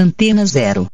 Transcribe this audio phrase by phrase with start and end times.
[0.00, 0.86] Antena Zero.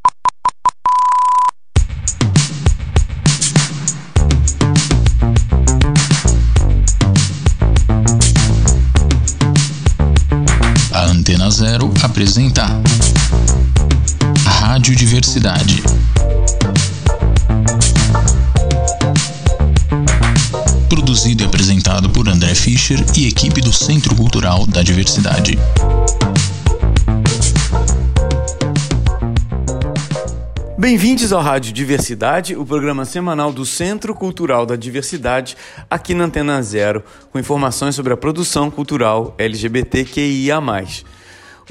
[10.91, 12.67] A Antena Zero apresenta
[14.47, 15.83] Rádio Diversidade.
[20.89, 25.59] Produzido e apresentado por André Fischer e equipe do Centro Cultural da Diversidade.
[30.85, 35.57] Bem-vindos ao Rádio Diversidade, o programa semanal do Centro Cultural da Diversidade,
[35.89, 37.03] aqui na Antena Zero,
[37.33, 40.59] com informações sobre a produção cultural LGBTQIA.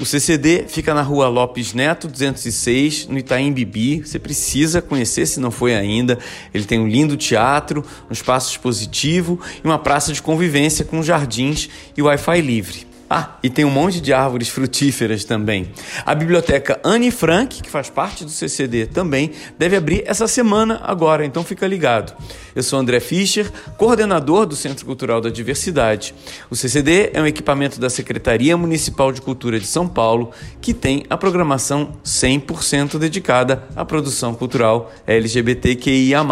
[0.00, 4.00] O CCD fica na rua Lopes Neto, 206, no Itaim Bibi.
[4.00, 6.18] Você precisa conhecer se não foi ainda.
[6.52, 11.70] Ele tem um lindo teatro, um espaço expositivo e uma praça de convivência com jardins
[11.96, 12.93] e Wi-Fi livre.
[13.08, 15.70] Ah, e tem um monte de árvores frutíferas também.
[16.06, 21.24] A biblioteca Anne Frank, que faz parte do CCD também, deve abrir essa semana agora,
[21.24, 22.14] então fica ligado.
[22.56, 26.14] Eu sou André Fischer, coordenador do Centro Cultural da Diversidade.
[26.48, 30.30] O CCD é um equipamento da Secretaria Municipal de Cultura de São Paulo
[30.60, 36.24] que tem a programação 100% dedicada à produção cultural LGBTQIA+.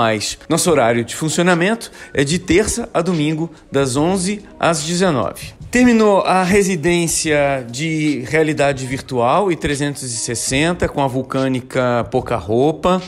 [0.48, 5.61] Nosso horário de funcionamento é de terça a domingo, das 11 às 19.
[5.72, 13.00] Terminou a residência de realidade virtual e 360 com a vulcânica Pouca Roupa.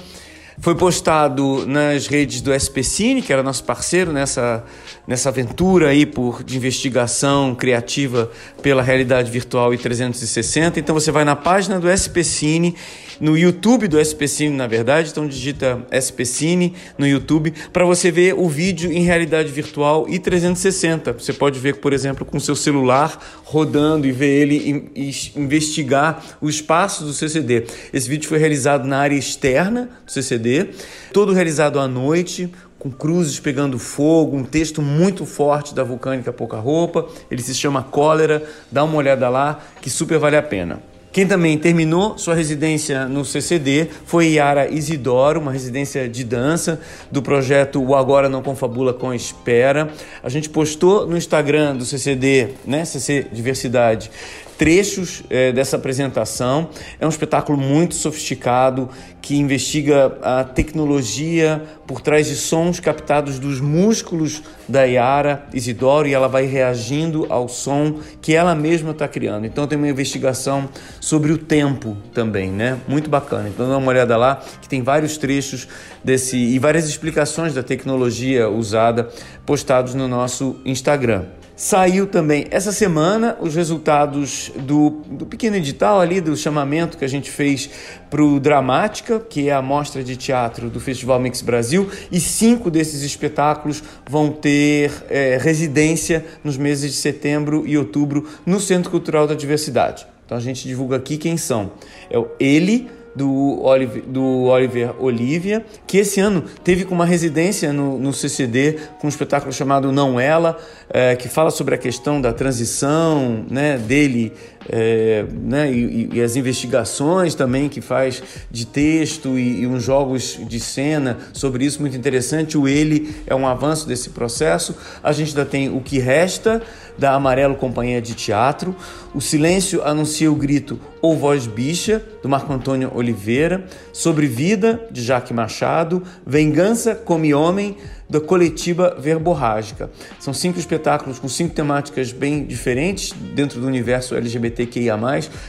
[0.58, 4.64] Foi postado nas redes do SPCine, que era nosso parceiro nessa,
[5.06, 8.30] nessa aventura aí por, de investigação criativa
[8.62, 10.80] pela realidade virtual e 360.
[10.80, 12.74] Então você vai na página do SPCine
[13.20, 18.48] no YouTube do SPCine, na verdade, então digita SPCine no YouTube para você ver o
[18.48, 21.12] vídeo em realidade virtual e 360.
[21.12, 24.92] Você pode ver, por exemplo, com seu celular rodando e ver ele
[25.36, 27.64] investigar o espaço do CCD.
[27.92, 30.70] Esse vídeo foi realizado na área externa do CCD,
[31.12, 32.50] todo realizado à noite,
[32.84, 37.08] com cruzes pegando fogo, um texto muito forte da vulcânica Pouca Roupa.
[37.30, 38.42] Ele se chama Cólera.
[38.70, 40.93] Dá uma olhada lá, que super vale a pena.
[41.14, 47.22] Quem também terminou sua residência no CCD foi Yara Isidoro, uma residência de dança do
[47.22, 49.88] projeto O Agora Não Confabula com Espera.
[50.24, 54.10] A gente postou no Instagram do CCD, né, CC Diversidade,
[54.58, 56.68] trechos é, dessa apresentação.
[56.98, 58.88] É um espetáculo muito sofisticado
[59.20, 66.14] que investiga a tecnologia por trás de sons captados dos músculos da Yara Isidoro e
[66.14, 69.46] ela vai reagindo ao som que ela mesma está criando.
[69.46, 70.68] Então tem uma investigação
[71.00, 72.78] sobre o tempo também, né?
[72.86, 73.48] Muito bacana.
[73.48, 75.66] Então dá uma olhada lá que tem vários trechos
[76.02, 79.08] desse e várias explicações da tecnologia usada
[79.46, 81.24] postados no nosso Instagram.
[81.56, 87.08] Saiu também essa semana os resultados do, do pequeno edital ali, do chamamento que a
[87.08, 87.70] gente fez
[88.10, 92.72] para o Dramática, que é a mostra de teatro do Festival Mix Brasil, e cinco
[92.72, 99.28] desses espetáculos vão ter é, residência nos meses de setembro e outubro no Centro Cultural
[99.28, 100.08] da Diversidade.
[100.26, 101.70] Então a gente divulga aqui quem são.
[102.10, 107.98] É o Ele, do Oliver, do Oliver Olivia, que esse ano teve uma residência no,
[107.98, 110.58] no CCD com um espetáculo chamado Não Ela,
[110.88, 114.32] é, que fala sobre a questão da transição né, dele
[114.68, 120.38] é, né, e, e, as investigações também que faz de texto e, e, uns jogos
[120.46, 122.56] de cena sobre isso muito interessante.
[122.56, 124.74] O Ele é um avanço desse processo.
[125.02, 126.62] A gente ainda tem O Que Resta,
[126.96, 128.74] da Amarelo Companhia de Teatro.
[129.14, 133.64] O Silêncio anuncia o grito ou Voz Bicha, do Marco Antônio Oliveira.
[133.92, 136.02] Sobre Vida, de Jaque Machado.
[136.26, 137.76] Vingança Come Homem,
[138.08, 139.90] da coletiva verborrágica.
[140.20, 144.94] São cinco espetáculos com cinco temáticas bem diferentes dentro do universo LGBTQIA.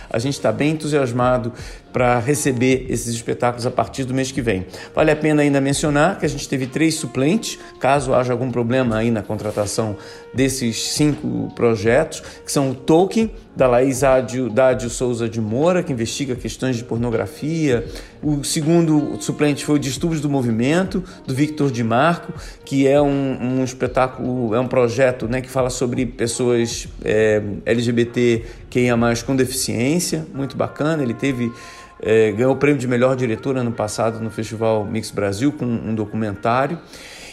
[0.09, 1.53] A gente está bem entusiasmado
[1.95, 4.65] para receber esses espetáculos a partir do mês que vem.
[4.93, 8.97] Vale a pena ainda mencionar que a gente teve três suplentes, caso haja algum problema
[8.97, 9.95] aí na contratação
[10.33, 15.93] desses cinco projetos, que são o Tolkien, da Laís Dádio, Dádio Souza de Moura, que
[15.93, 17.85] investiga questões de pornografia.
[18.21, 22.33] O segundo suplente foi o Distúrbios do Movimento, do Victor Di Marco,
[22.65, 28.43] que é um, um espetáculo, é um projeto né, que fala sobre pessoas é, LGBT
[28.69, 31.01] que mais com deficiência, muito bacana.
[31.01, 31.49] Ele teve
[32.01, 35.93] é, ganhou o prêmio de melhor diretor ano passado no Festival Mix Brasil com um
[35.95, 36.79] documentário.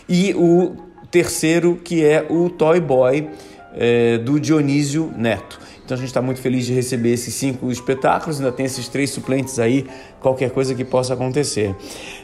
[0.09, 0.77] E o
[1.11, 3.29] terceiro, que é o Toy Boy,
[3.75, 5.61] é, do Dionísio Neto.
[5.85, 9.11] Então a gente está muito feliz de receber esses cinco espetáculos, ainda tem esses três
[9.11, 9.87] suplentes aí,
[10.21, 11.75] qualquer coisa que possa acontecer.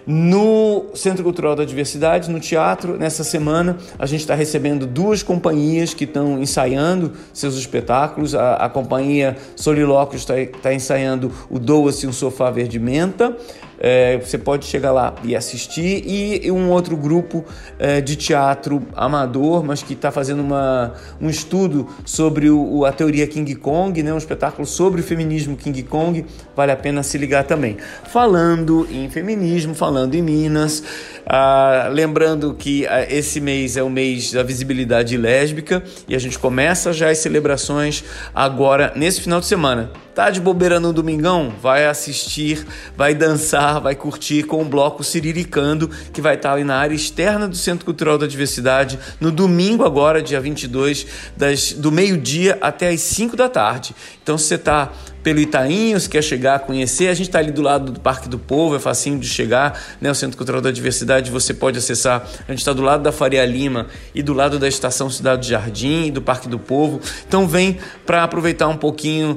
[0.06, 5.92] No Centro Cultural da Diversidade, no teatro, nessa semana, a gente está recebendo duas companhias
[5.92, 8.34] que estão ensaiando seus espetáculos.
[8.34, 13.36] A, a companhia Solilóquios está tá ensaiando o Doa-se um Sofá Verde Menta.
[13.78, 16.02] É, você pode chegar lá e assistir.
[16.06, 17.44] E um outro grupo
[17.78, 23.26] é, de teatro amador, mas que está fazendo uma, um estudo sobre o, a teoria
[23.26, 24.12] King Kong, né?
[24.12, 26.24] um espetáculo sobre o feminismo King Kong.
[26.56, 27.76] Vale a pena se ligar também.
[28.04, 30.82] Falando em feminismo, falando em Minas,
[31.30, 36.38] ah, lembrando que ah, esse mês é o mês da visibilidade lésbica e a gente
[36.38, 38.02] começa já as celebrações
[38.34, 39.90] agora nesse final de semana.
[40.14, 41.52] Tá de bobeira no domingão?
[41.62, 42.66] Vai assistir,
[42.96, 47.46] vai dançar, vai curtir com o bloco Siriricando, que vai estar ali na área externa
[47.46, 53.00] do Centro Cultural da Diversidade, no domingo agora, dia 22, das, do meio-dia até as
[53.02, 53.94] 5 da tarde.
[54.20, 54.90] Então, se você está
[55.22, 58.38] pelo Itaim, se quer chegar, conhecer, a gente está ali do lado do Parque do
[58.38, 60.10] Povo, é facinho de chegar, né?
[60.10, 62.26] O Centro Cultural da Diversidade, você pode acessar.
[62.46, 65.50] A gente está do lado da Faria Lima e do lado da Estação Cidade do
[65.50, 67.00] Jardim e do Parque do Povo.
[67.26, 69.36] Então vem para aproveitar um pouquinho,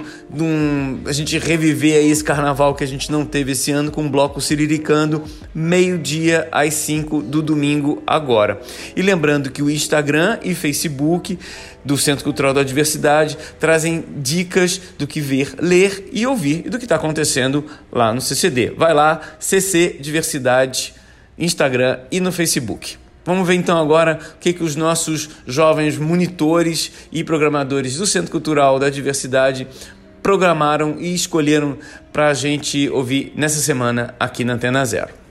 [1.06, 4.10] a gente reviver aí esse carnaval que a gente não teve esse ano com o
[4.10, 5.24] bloco Siriricando,
[5.54, 8.60] meio-dia às 5 do domingo agora.
[8.96, 11.38] E lembrando que o Instagram e Facebook
[11.84, 16.84] do Centro Cultural da Diversidade trazem dicas do que ver, ler e ouvir do que
[16.84, 18.72] está acontecendo lá no CCD.
[18.72, 20.94] Vai lá, CC Diversidade,
[21.38, 22.98] Instagram e no Facebook.
[23.24, 28.32] Vamos ver então agora o que, que os nossos jovens monitores e programadores do Centro
[28.32, 29.66] Cultural da Diversidade
[30.22, 31.78] programaram e escolheram
[32.12, 35.22] para a gente ouvir nessa semana aqui na Antena Zero.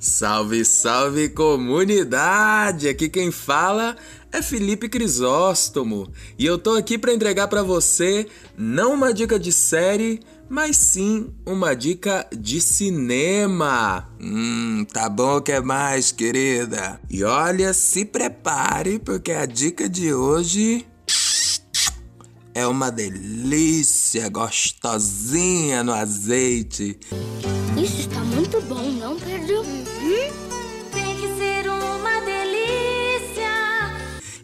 [0.00, 2.88] Salve, salve comunidade!
[2.88, 3.96] Aqui quem fala
[4.32, 8.26] é Felipe Crisóstomo e eu tô aqui para entregar para você
[8.56, 14.08] não uma dica de série, mas sim uma dica de cinema.
[14.20, 17.00] Hum, tá bom que é mais, querida.
[17.10, 20.86] E olha, se prepare porque a dica de hoje
[22.54, 26.98] é uma delícia, gostosinha no azeite.
[27.80, 29.77] Isso está muito bom, não, Pedro?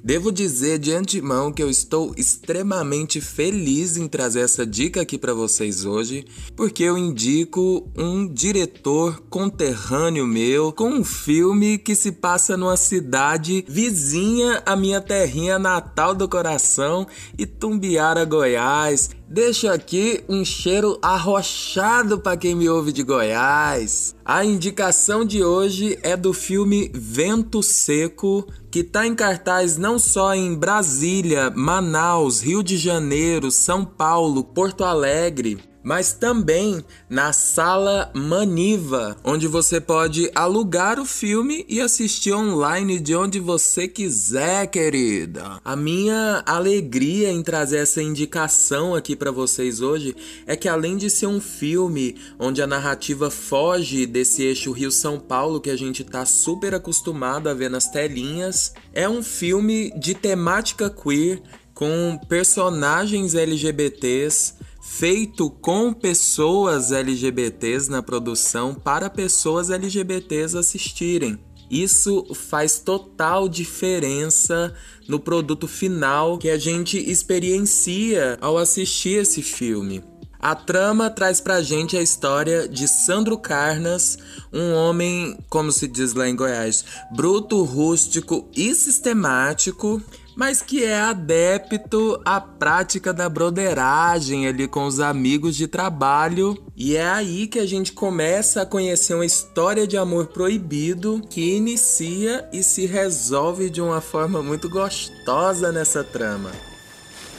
[0.05, 5.33] Devo dizer de antemão que eu estou extremamente feliz em trazer essa dica aqui para
[5.33, 12.55] vocês hoje, porque eu indico um diretor conterrâneo meu com um filme que se passa
[12.55, 17.07] numa cidade vizinha à minha terrinha natal do coração,
[17.39, 19.09] Itumbiara, Goiás.
[19.35, 24.15] Deixo aqui um cheiro arrochado para quem me ouve de Goiás.
[24.25, 30.37] A indicação de hoje é do filme Vento Seco, que está em cartaz não só
[30.37, 39.17] em Brasília, Manaus, Rio de Janeiro, São Paulo, Porto Alegre, mas também na Sala Maniva,
[39.23, 45.61] onde você pode alugar o filme e assistir online de onde você quiser, querida.
[45.63, 50.17] A minha alegria em trazer essa indicação aqui para vocês hoje
[50.47, 55.61] é que além de ser um filme onde a narrativa foge desse eixo Rio-São Paulo
[55.61, 60.89] que a gente tá super acostumado a ver nas telinhas, é um filme de temática
[60.89, 61.43] queer
[61.75, 64.55] com personagens LGBTs
[64.99, 71.37] feito com pessoas LGBTs na produção para pessoas LGBTs assistirem.
[71.69, 74.73] Isso faz total diferença
[75.09, 80.05] no produto final que a gente experiencia ao assistir esse filme.
[80.39, 84.17] A trama traz pra gente a história de Sandro Carnas,
[84.53, 90.01] um homem, como se diz lá em Goiás, bruto, rústico e sistemático,
[90.37, 96.57] mas que é adepto à prática da broderagem ali com os amigos de trabalho.
[96.77, 101.57] E é aí que a gente começa a conhecer uma história de amor proibido que
[101.57, 106.51] inicia e se resolve de uma forma muito gostosa nessa trama.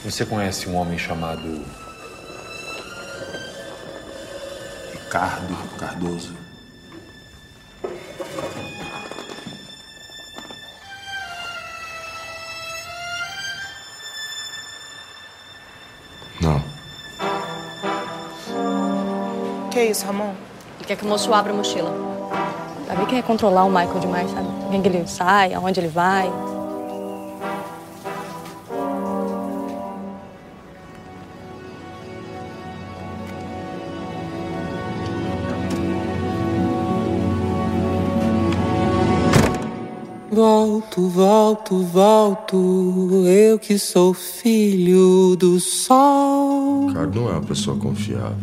[0.04, 1.64] Você conhece um homem chamado
[4.92, 6.46] Ricardo Cardoso?
[19.70, 20.32] Que é isso, Ramon?
[20.78, 21.92] Ele quer que o moço abra a mochila.
[22.86, 24.48] Sabe que quer controlar o Michael demais, sabe?
[24.70, 26.32] Quem que ele sai, aonde ele vai.
[40.36, 46.92] Volto, volto, volto, eu que sou filho do sol.
[46.92, 48.36] Cara, não é uma pessoa confiável.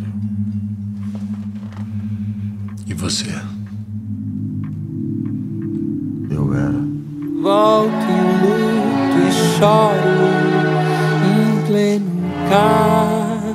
[2.88, 3.30] E você?
[6.32, 6.82] Eu era.
[7.44, 10.34] Volto e luto e choro
[11.30, 12.10] em pleno
[12.50, 13.54] carnaval.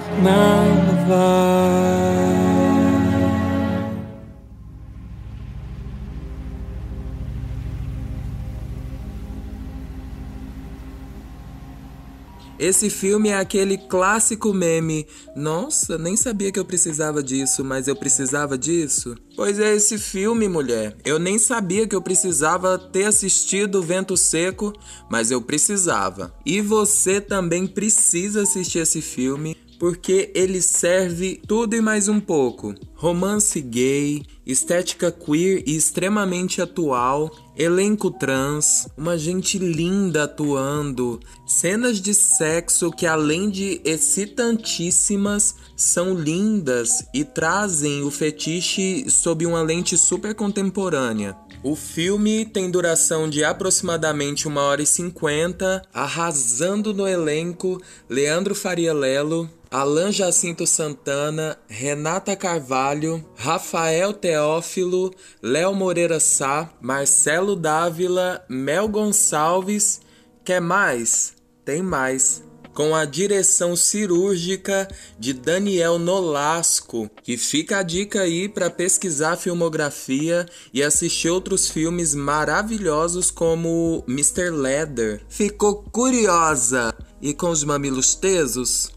[12.58, 15.06] Esse filme é aquele clássico meme.
[15.36, 19.16] Nossa, nem sabia que eu precisava disso, mas eu precisava disso.
[19.36, 20.96] Pois é esse filme, mulher.
[21.04, 24.72] Eu nem sabia que eu precisava ter assistido Vento Seco,
[25.08, 26.34] mas eu precisava.
[26.44, 32.74] E você também precisa assistir esse filme porque ele serve tudo e mais um pouco.
[32.94, 42.14] Romance gay, estética queer e extremamente atual, elenco trans, uma gente linda atuando, cenas de
[42.14, 50.34] sexo que além de excitantíssimas, são lindas e trazem o fetiche sob uma lente super
[50.34, 51.36] contemporânea.
[51.62, 58.94] O filme tem duração de aproximadamente 1 hora e 50, arrasando no elenco Leandro Faria
[58.94, 70.00] Lelo, Alan Jacinto Santana, Renata Carvalho, Rafael Teófilo, Léo Moreira Sá, Marcelo Dávila, Mel Gonçalves.
[70.44, 71.34] Quer mais?
[71.64, 74.86] Tem mais com a direção cirúrgica
[75.18, 82.14] de Daniel Nolasco, que fica a dica aí para pesquisar filmografia e assistir outros filmes
[82.14, 84.50] maravilhosos como Mr.
[84.50, 85.20] Leather.
[85.28, 88.92] Ficou curiosa e com os mamilos tesos?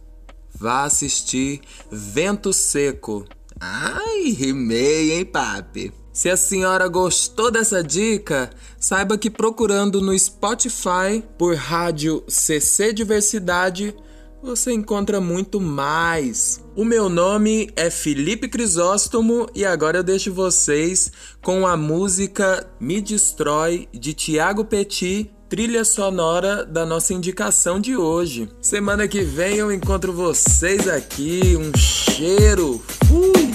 [0.53, 3.25] Vá assistir Vento Seco.
[3.63, 5.93] Ai, rimei, hein, papi?
[6.11, 8.49] Se a senhora gostou dessa dica,
[8.79, 13.95] saiba que procurando no Spotify por Rádio CC Diversidade,
[14.41, 16.59] você encontra muito mais.
[16.75, 21.11] O meu nome é Felipe Crisóstomo e agora eu deixo vocês
[21.43, 28.47] com a música Me Destrói de Tiago Petit, trilha sonora da nossa indicação de hoje.
[28.61, 31.57] Semana que vem eu encontro vocês aqui.
[31.57, 32.81] Um cheiro.
[33.05, 33.53] Fui!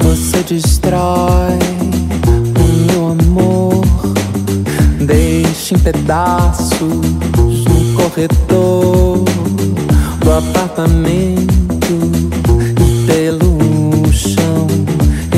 [0.00, 1.60] Você destrói
[2.58, 3.84] o meu amor,
[5.06, 9.24] deixa em pedaços no corredor
[10.18, 11.46] do apartamento
[12.80, 14.66] e pelo chão.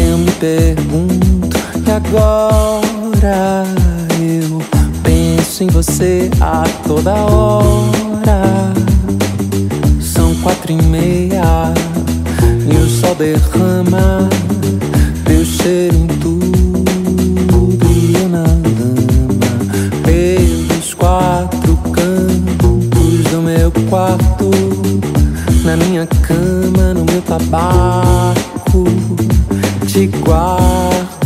[0.08, 3.83] Eu me pergunto, e agora
[5.54, 8.72] penso em você a toda hora.
[10.00, 11.72] São quatro e meia
[12.68, 14.28] e o sol derrama
[15.24, 24.50] teu cheiro em tudo e eu na lama pelos quatro cantos do meu quarto
[25.64, 28.84] na minha cama no meu tabaco
[29.86, 31.23] te guardo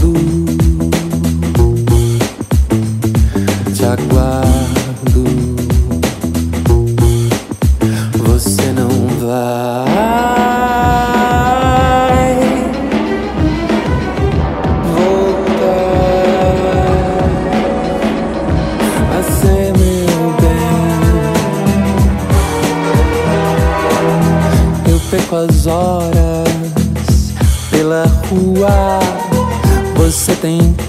[30.48, 30.87] Você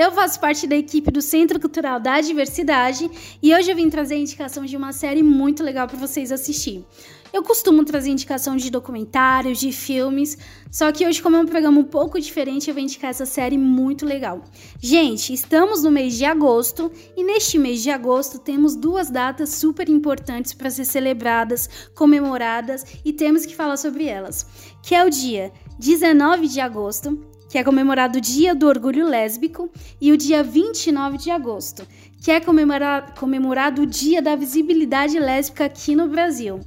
[0.00, 3.10] Eu faço parte da equipe do Centro Cultural da Diversidade
[3.42, 6.86] e hoje eu vim trazer a indicação de uma série muito legal para vocês assistir.
[7.30, 10.38] Eu costumo trazer indicação de documentários, de filmes,
[10.70, 13.58] só que hoje, como é um programa um pouco diferente, eu vou indicar essa série
[13.58, 14.42] muito legal.
[14.80, 19.86] Gente, estamos no mês de agosto e neste mês de agosto temos duas datas super
[19.90, 24.46] importantes para ser celebradas, comemoradas e temos que falar sobre elas,
[24.82, 29.68] que é o dia 19 de agosto, que é comemorado o Dia do Orgulho Lésbico,
[30.00, 31.84] e o dia 29 de agosto,
[32.22, 36.60] que é comemorado, comemorado o Dia da Visibilidade Lésbica aqui no Brasil.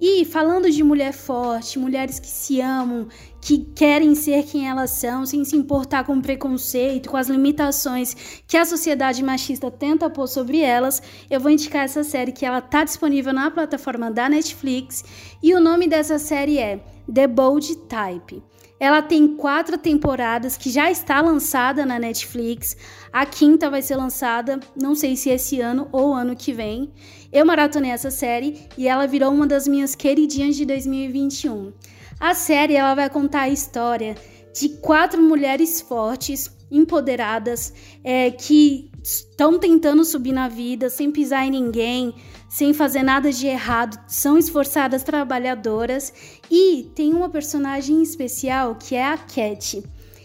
[0.00, 3.08] E falando de mulher forte, mulheres que se amam,
[3.42, 8.42] que querem ser quem elas são, sem se importar com o preconceito, com as limitações
[8.46, 12.62] que a sociedade machista tenta pôr sobre elas, eu vou indicar essa série que ela
[12.62, 15.04] tá disponível na plataforma da Netflix
[15.42, 16.80] e o nome dessa série é
[17.12, 18.42] The Bold Type.
[18.82, 22.76] Ela tem quatro temporadas que já está lançada na Netflix.
[23.12, 26.92] A quinta vai ser lançada, não sei se esse ano ou ano que vem.
[27.32, 31.72] Eu maratonei essa série e ela virou uma das minhas queridinhas de 2021.
[32.18, 34.16] A série ela vai contar a história
[34.52, 41.50] de quatro mulheres fortes, empoderadas, é, que estão tentando subir na vida sem pisar em
[41.50, 42.14] ninguém,
[42.48, 46.12] sem fazer nada de errado, são esforçadas trabalhadoras
[46.50, 49.82] e tem uma personagem especial que é a Cat.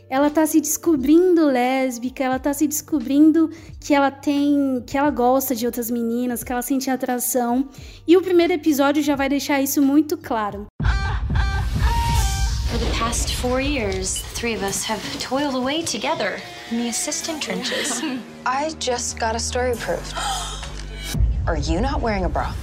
[0.10, 5.54] Ela tá se descobrindo lésbica, ela tá se descobrindo que ela tem, que ela gosta
[5.54, 7.68] de outras meninas, que ela sente atração.
[8.08, 10.66] E o primeiro episódio já vai deixar isso muito claro.
[10.82, 11.07] The
[13.08, 16.42] past four years, the three of us have toiled away together
[16.72, 18.02] in the assistant trenches.
[18.46, 20.14] I just got a story approved.
[21.48, 22.54] Are you not wearing a bra?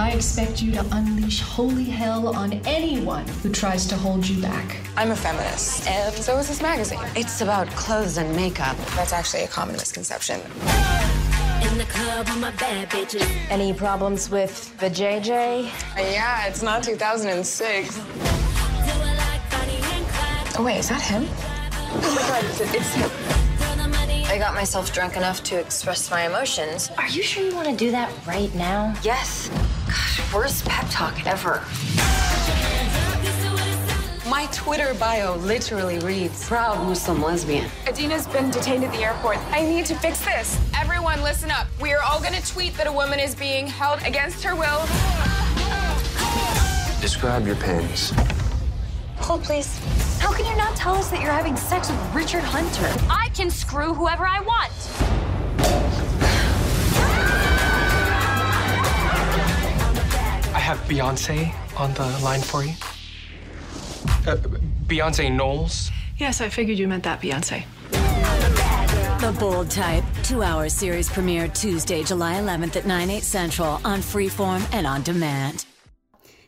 [0.00, 4.78] I expect you to unleash holy hell on anyone who tries to hold you back.
[4.96, 7.04] I'm a feminist, and so is this magazine.
[7.14, 8.78] It's about clothes and makeup.
[8.96, 10.40] That's actually a common misconception.
[10.40, 13.28] In the club with my bad bitches.
[13.50, 15.70] Any problems with the JJ?
[15.96, 18.00] Yeah, it's not 2006.
[20.58, 21.26] Oh, wait, is that him?
[21.28, 23.49] Oh my god, it's, it's him.
[24.30, 26.88] I got myself drunk enough to express my emotions.
[26.96, 28.94] Are you sure you want to do that right now?
[29.02, 29.50] Yes.
[29.86, 31.64] Gosh, worst pep talk ever.
[34.30, 37.68] My Twitter bio literally reads Proud Muslim lesbian.
[37.88, 39.38] Adina's been detained at the airport.
[39.50, 40.60] I need to fix this.
[40.80, 41.66] Everyone, listen up.
[41.80, 44.86] We are all going to tweet that a woman is being held against her will.
[47.00, 48.12] Describe your panties.
[49.30, 49.78] Hold, please.
[50.18, 52.92] How can you not tell us that you're having sex with Richard Hunter?
[53.08, 54.72] I can screw whoever I want.
[60.52, 62.72] I have Beyonce on the line for you.
[64.26, 64.36] Uh,
[64.88, 65.92] Beyonce Knowles.
[66.18, 67.62] Yes, I figured you meant that, Beyonce.
[69.20, 74.00] The Bold Type, two hour series premiere Tuesday, July 11th at 9, 8 central on
[74.00, 75.66] Freeform and on demand.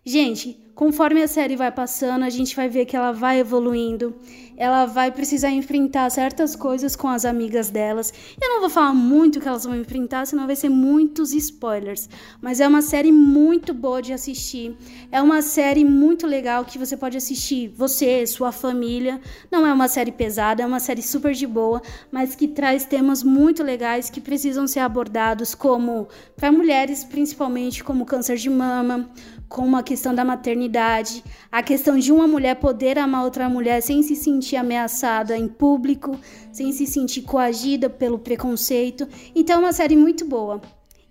[0.04, 4.14] Gente, conforme a série vai passando, a gente vai ver que ela vai evoluindo.
[4.56, 8.12] Ela vai precisar enfrentar certas coisas com as amigas delas.
[8.40, 12.08] Eu não vou falar muito que elas vão enfrentar, senão vai ser muitos spoilers.
[12.40, 14.76] Mas é uma série muito boa de assistir.
[15.10, 19.20] É uma série muito legal que você pode assistir, você, sua família.
[19.50, 23.22] Não é uma série pesada, é uma série super de boa, mas que traz temas
[23.22, 29.10] muito legais que precisam ser abordados, como para mulheres, principalmente, como câncer de mama,
[29.52, 34.02] como a questão da maternidade, a questão de uma mulher poder amar outra mulher sem
[34.02, 36.18] se sentir ameaçada em público,
[36.50, 39.06] sem se sentir coagida pelo preconceito.
[39.34, 40.58] Então é uma série muito boa.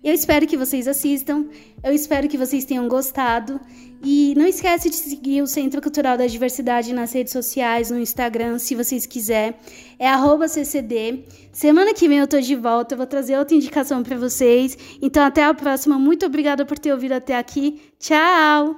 [0.02, 1.46] Eu espero que vocês assistam,
[1.84, 3.60] eu espero que vocês tenham gostado
[4.04, 8.58] e não esquece de seguir o Centro Cultural da Diversidade nas redes sociais, no Instagram,
[8.58, 9.54] se vocês quiserem.
[10.00, 11.24] É @ccd.
[11.52, 14.76] Semana que vem eu tô de volta, eu vou trazer outra indicação para vocês.
[15.00, 15.96] Então até a próxima.
[16.00, 17.80] Muito obrigada por ter ouvido até aqui.
[18.00, 18.76] Tchau.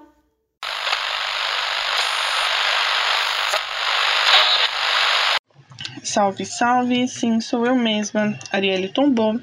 [6.03, 7.09] Salve, salve!
[7.09, 9.41] Sim, sou eu mesma, Arielle Tombou,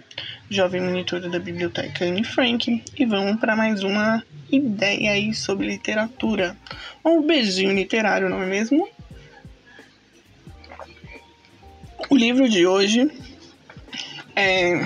[0.51, 6.57] jovem monitora da Biblioteca Anne Frank, e vamos para mais uma ideia aí sobre literatura.
[7.05, 8.85] Um beijinho literário, não é mesmo?
[12.09, 13.09] O livro de hoje
[14.35, 14.85] é,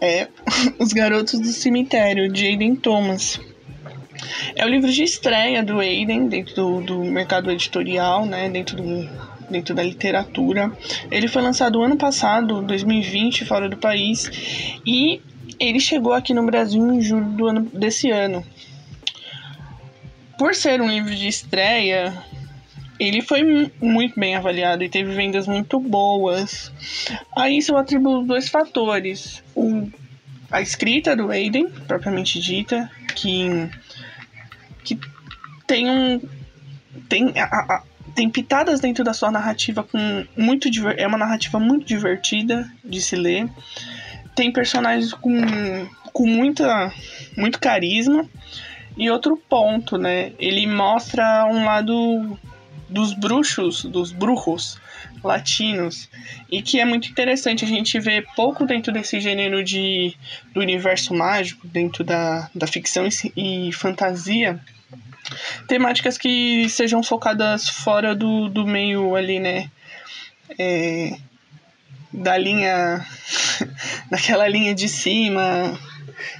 [0.00, 0.28] é
[0.80, 3.38] Os Garotos do Cemitério, de Aiden Thomas.
[4.56, 9.33] É o livro de estreia do Aiden dentro do, do mercado editorial, né, dentro do
[9.54, 10.72] dentro da literatura.
[11.10, 14.30] Ele foi lançado ano passado, 2020, fora do país,
[14.84, 15.20] e
[15.58, 18.44] ele chegou aqui no Brasil em julho do ano desse ano.
[20.36, 22.12] por ser um livro de estreia,
[22.98, 26.72] ele foi muito bem avaliado e teve vendas muito boas.
[27.36, 29.44] A isso eu atribuo dois fatores.
[29.54, 29.88] O,
[30.50, 33.70] a escrita do Aiden, propriamente dita, que,
[34.82, 34.98] que
[35.68, 36.20] tem um.
[37.08, 37.82] Tem, a, a,
[38.14, 43.16] tem pitadas dentro da sua narrativa com muito é uma narrativa muito divertida de se
[43.16, 43.48] ler.
[44.34, 45.32] Tem personagens com,
[46.12, 46.92] com muita
[47.36, 48.28] muito carisma.
[48.96, 50.32] E outro ponto, né?
[50.38, 52.38] Ele mostra um lado
[52.88, 54.78] dos bruxos, dos brujos
[55.22, 56.08] latinos,
[56.50, 60.14] e que é muito interessante a gente ver pouco dentro desse gênero de
[60.52, 64.60] do universo mágico, dentro da, da ficção e, e fantasia,
[65.66, 69.70] temáticas que sejam focadas fora do, do meio ali, né?
[70.58, 71.16] É,
[72.12, 73.04] da linha.
[74.10, 75.78] daquela linha de cima,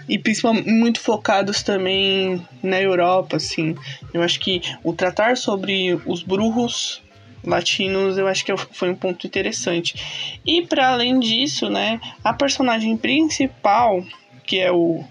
[0.09, 3.75] e principalmente muito focados também na Europa, assim.
[4.13, 7.03] Eu acho que o tratar sobre os brujos
[7.43, 10.39] latinos, eu acho que foi um ponto interessante.
[10.45, 14.05] E para além disso, né, a personagem principal,
[14.47, 15.05] que é o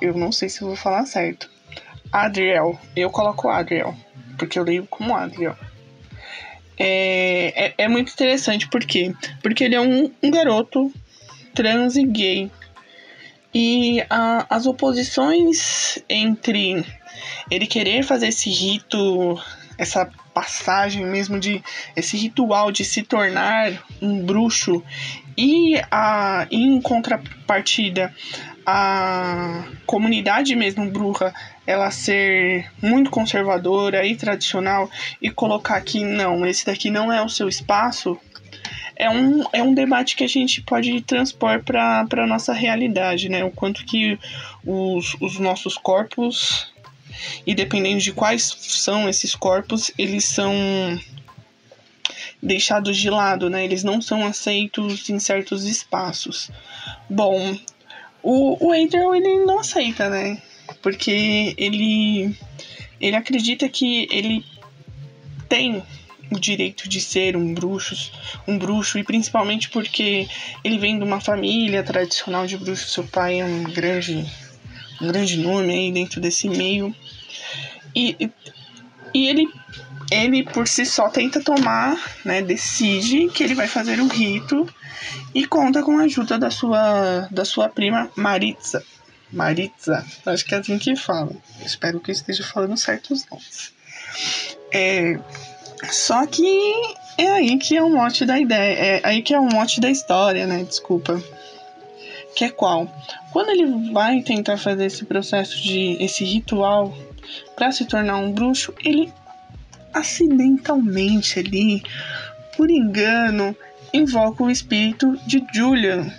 [0.00, 1.48] eu não sei se vou falar certo.
[2.12, 2.78] Adriel.
[2.94, 3.94] Eu coloco Adriel,
[4.38, 5.56] porque eu leio como Adriel.
[6.78, 9.14] É, é, é muito interessante, por quê?
[9.42, 10.92] Porque ele é um, um garoto
[11.54, 12.50] trans e gay
[13.58, 16.84] e a, as oposições entre
[17.50, 19.40] ele querer fazer esse rito,
[19.78, 21.64] essa passagem mesmo de
[21.96, 24.84] esse ritual de se tornar um bruxo
[25.34, 28.14] e a em contrapartida
[28.66, 31.32] a comunidade mesmo bruxa
[31.66, 34.88] ela ser muito conservadora e tradicional
[35.20, 38.18] e colocar que não, esse daqui não é o seu espaço,
[38.96, 43.44] é um, é um debate que a gente pode transpor para a nossa realidade, né?
[43.44, 44.18] O quanto que
[44.64, 46.72] os, os nossos corpos,
[47.46, 50.54] e dependendo de quais são esses corpos, eles são
[52.42, 53.64] deixados de lado, né?
[53.64, 56.50] Eles não são aceitos em certos espaços.
[57.08, 57.54] Bom,
[58.22, 60.40] o, o Adriel, ele não aceita, né?
[60.82, 62.36] Porque ele,
[63.00, 64.44] ele acredita que ele
[65.48, 65.82] tem
[66.30, 68.10] o direito de ser um bruxo,
[68.46, 70.28] um bruxo e principalmente porque
[70.64, 74.26] ele vem de uma família tradicional de bruxos, seu pai é um grande
[75.00, 76.94] um grande nome aí dentro desse meio.
[77.94, 78.30] E,
[79.14, 79.48] e ele
[80.10, 84.68] ele por si só tenta tomar, né, decide que ele vai fazer o rito
[85.34, 88.84] e conta com a ajuda da sua da sua prima Maritza.
[89.32, 91.32] Maritza, acho que é assim que fala.
[91.64, 93.72] Espero que eu esteja falando certos nomes.
[94.72, 95.18] É,
[95.90, 96.44] só que
[97.18, 99.90] é aí que é o mote da ideia, é aí que é o mote da
[99.90, 100.64] história, né?
[100.64, 101.22] Desculpa.
[102.34, 102.86] Que é qual?
[103.32, 106.94] Quando ele vai tentar fazer esse processo de esse ritual
[107.54, 109.12] para se tornar um bruxo, ele
[109.92, 111.82] acidentalmente ali,
[112.56, 113.56] por engano,
[113.92, 116.12] invoca o espírito de Julian,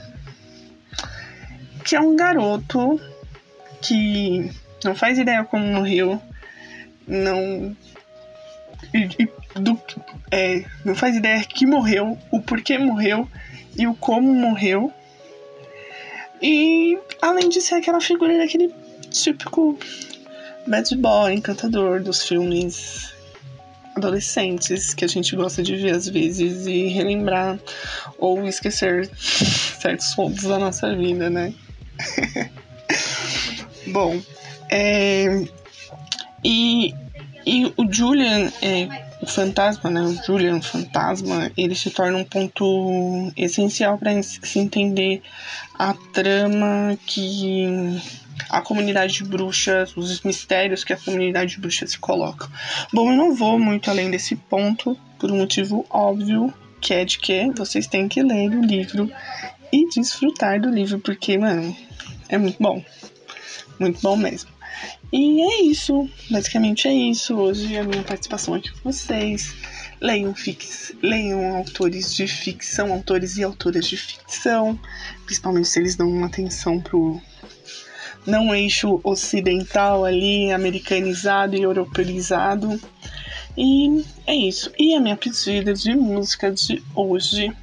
[1.88, 3.00] que é um garoto
[3.82, 4.52] que
[4.84, 6.22] não faz ideia como morreu,
[7.08, 7.74] não
[8.94, 9.80] e, e do,
[10.30, 13.26] é, não faz ideia que morreu, o porquê morreu
[13.78, 14.92] e o como morreu.
[16.42, 18.70] E além de ser aquela figura daquele
[19.10, 19.80] típico
[20.68, 23.14] bad boy, encantador dos filmes
[23.96, 27.58] adolescentes que a gente gosta de ver às vezes e relembrar
[28.18, 31.54] ou esquecer certos pontos da nossa vida, né?
[33.88, 34.20] Bom,
[34.70, 35.46] é,
[36.44, 36.94] e,
[37.46, 38.88] e o Julian, é,
[39.22, 45.22] o fantasma, né, o Julian fantasma, ele se torna um ponto essencial para se entender
[45.78, 48.00] a trama que
[48.50, 52.48] a comunidade de bruxas, os mistérios que a comunidade de bruxas se coloca.
[52.94, 57.18] Bom, eu não vou muito além desse ponto, por um motivo óbvio, que é de
[57.18, 59.12] que vocês têm que ler o livro
[59.72, 61.76] e desfrutar do livro, porque, mano,
[62.30, 62.84] é muito bom.
[63.80, 64.50] Muito bom mesmo.
[65.12, 67.36] E é isso, basicamente é isso.
[67.36, 69.56] Hoje a minha participação aqui com vocês.
[70.02, 74.80] Leiam, fix, leiam autores de ficção, autores e autoras de ficção,
[75.26, 77.20] principalmente se eles dão uma atenção pro
[78.28, 82.80] não eixo ocidental ali, americanizado e europeizado.
[83.58, 84.72] E é isso.
[84.78, 87.56] E a minha pedida de música de hoje.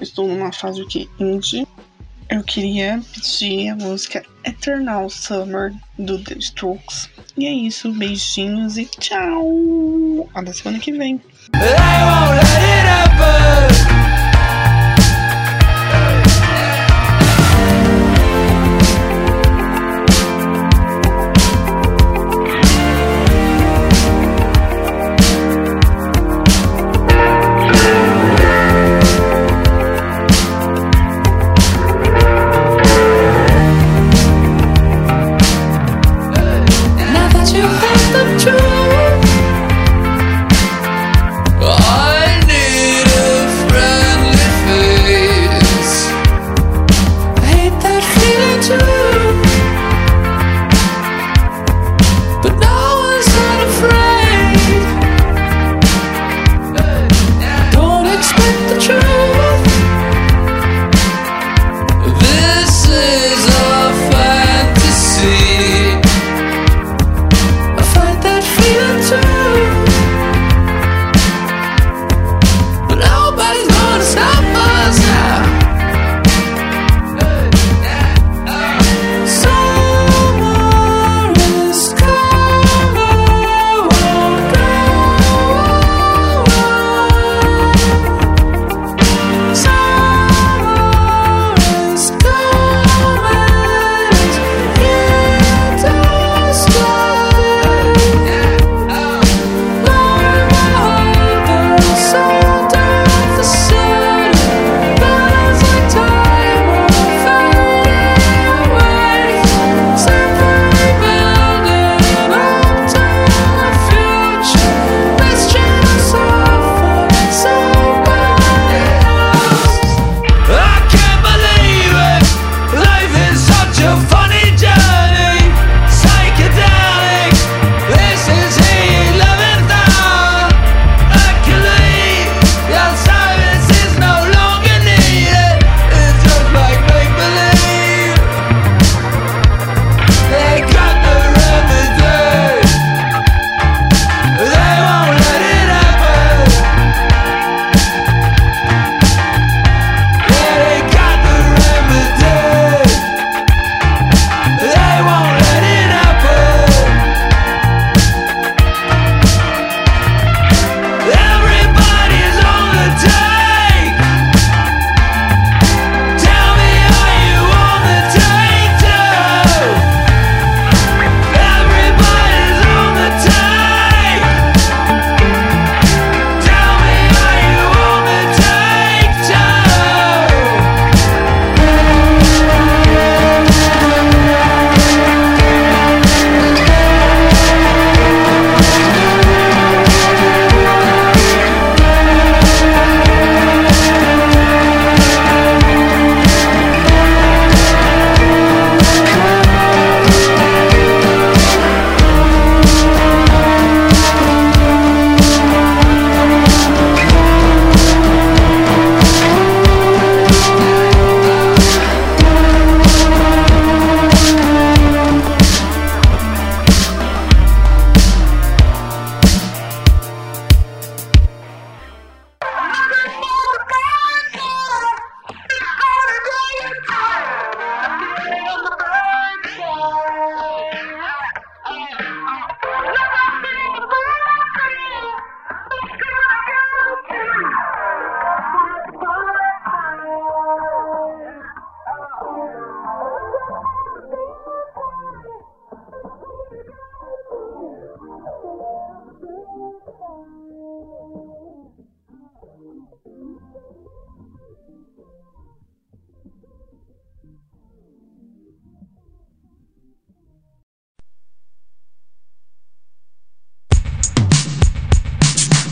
[0.00, 1.66] Estou numa fase que indie
[2.32, 7.10] eu queria pedir a música Eternal Summer do The Strokes.
[7.36, 10.26] E é isso, beijinhos e tchau!
[10.34, 11.20] Até semana que vem.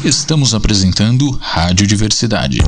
[0.05, 2.59] Estamos apresentando Rádio Diversidade.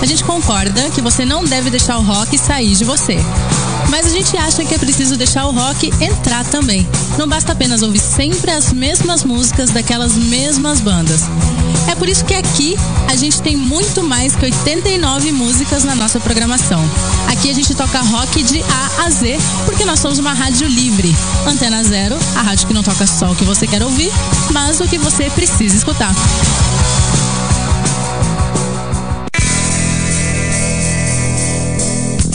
[0.00, 3.18] A gente concorda que você não deve deixar o rock sair de você.
[3.90, 6.86] Mas a gente acha que é preciso deixar o rock entrar também.
[7.18, 11.22] Não basta apenas ouvir sempre as mesmas músicas daquelas mesmas bandas.
[11.88, 12.76] É por isso que aqui
[13.08, 16.82] a gente tem muito mais que 89 músicas na nossa programação.
[17.28, 21.14] Aqui a gente toca rock de A a Z, porque nós somos uma rádio livre.
[21.46, 24.10] Antena Zero, a rádio que não toca só o que você quer ouvir,
[24.50, 26.14] mas o que você precisa escutar.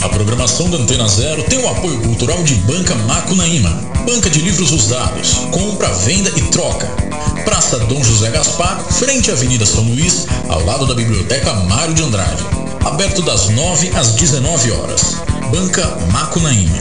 [0.02, 3.70] A programação da Antena Zero tem o apoio cultural de Banca Macunaíma,
[4.06, 7.07] banca de livros usados, compra, venda e troca.
[7.48, 12.02] Praça Dom José Gaspar, frente à Avenida São Luís, ao lado da Biblioteca Mário de
[12.02, 12.44] Andrade.
[12.84, 15.16] Aberto das 9 às 19 horas.
[15.50, 16.76] Banca Macunaíma.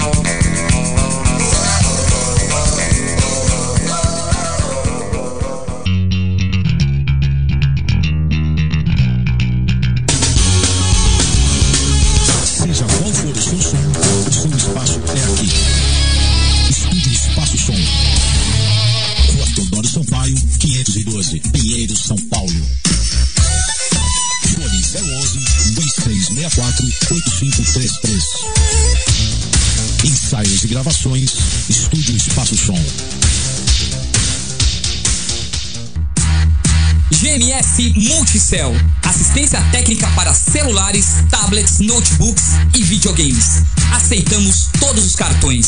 [40.67, 42.43] Celulares, tablets, notebooks
[42.75, 43.63] e videogames.
[43.93, 45.67] Aceitamos todos os cartões.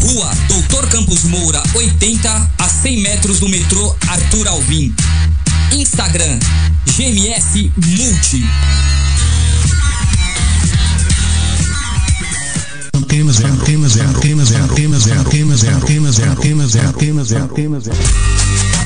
[0.00, 4.94] Rua Doutor Campos Moura, 80 a 100 metros do metrô Arthur Alvim.
[5.72, 6.38] Instagram
[6.86, 8.46] GMS Multi.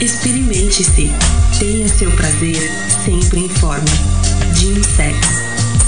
[0.01, 1.13] Experimente-se.
[1.61, 2.73] Tenha seu prazer,
[3.05, 4.18] sempre informe.
[4.59, 5.17] Sex.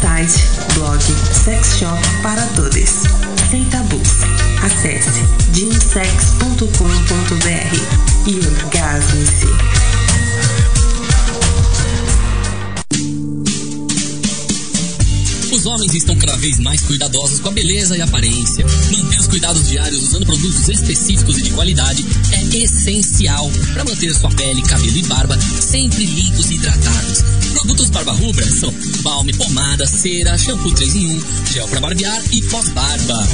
[0.01, 1.03] Site, blog,
[1.45, 3.03] sex shop para todos.
[3.51, 4.09] Sem tabus.
[4.63, 6.69] Acesse gymsex.com.br
[8.29, 9.49] e orgasme-se.
[15.53, 18.65] Os homens estão cada vez mais cuidadosos com a beleza e aparência.
[18.65, 24.31] Manter os cuidados diários usando produtos específicos e de qualidade é essencial para manter sua
[24.31, 27.40] pele, cabelo e barba sempre limpos e hidratados.
[27.53, 31.21] Produtos Barba Rubra são balme, pomada, cera, shampoo 3 em 1,
[31.53, 33.29] gel para barbear e pós-barba.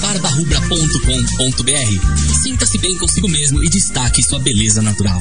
[0.00, 2.42] barbarubra.com.br.
[2.42, 5.20] Sinta-se bem consigo mesmo e destaque sua beleza natural.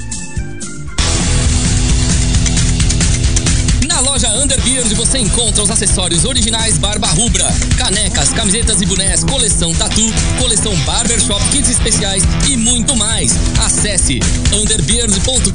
[4.50, 7.46] Underbeard você encontra os acessórios originais Barba Rubra,
[7.78, 10.02] canecas, camisetas e bonés, coleção tatu,
[10.40, 13.38] coleção barbershop, kits especiais e muito mais.
[13.64, 14.20] Acesse
[14.52, 15.54] underbeard.com.br.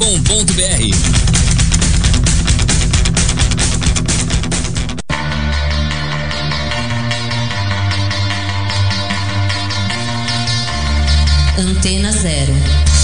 [11.58, 13.03] Antena Zero.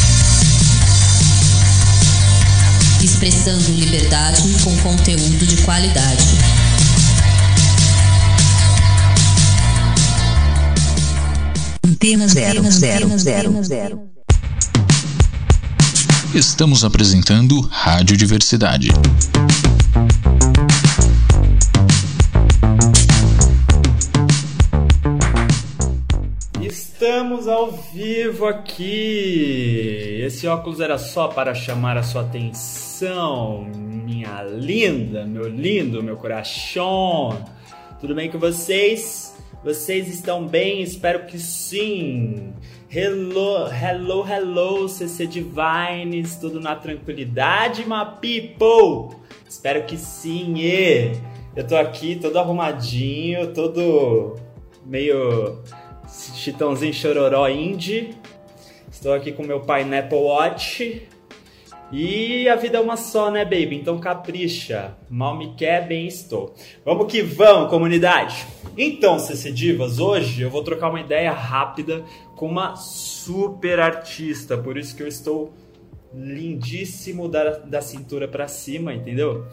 [3.02, 6.24] Expressando liberdade com conteúdo de qualidade.
[11.84, 14.10] Antena Zero, zero, zero, zero.
[16.34, 18.88] Estamos apresentando Rádio Diversidade.
[26.60, 30.20] Estamos ao vivo aqui.
[30.24, 37.46] Esse óculos era só para chamar a sua atenção, minha linda, meu lindo, meu coração.
[37.98, 39.34] Tudo bem com vocês?
[39.64, 40.82] Vocês estão bem?
[40.82, 42.52] Espero que sim.
[42.90, 49.16] Hello, hello, hello, CC Divines, tudo na tranquilidade, my people?
[49.48, 51.12] Espero que sim, e
[51.56, 54.36] eu tô aqui todo arrumadinho, todo
[54.84, 55.62] meio
[56.34, 58.14] chitãozinho chororó indie.
[58.92, 61.08] Estou aqui com meu pai Apple Watch.
[61.92, 63.76] E a vida é uma só, né, baby?
[63.76, 64.96] Então capricha.
[65.08, 66.54] Mal me quer, bem estou.
[66.84, 68.46] Vamos que vamos, comunidade!
[68.78, 72.04] Então, CC Divas, hoje eu vou trocar uma ideia rápida
[72.36, 74.56] com uma super artista.
[74.56, 75.52] Por isso que eu estou
[76.14, 79.46] lindíssimo da, da cintura para cima, entendeu?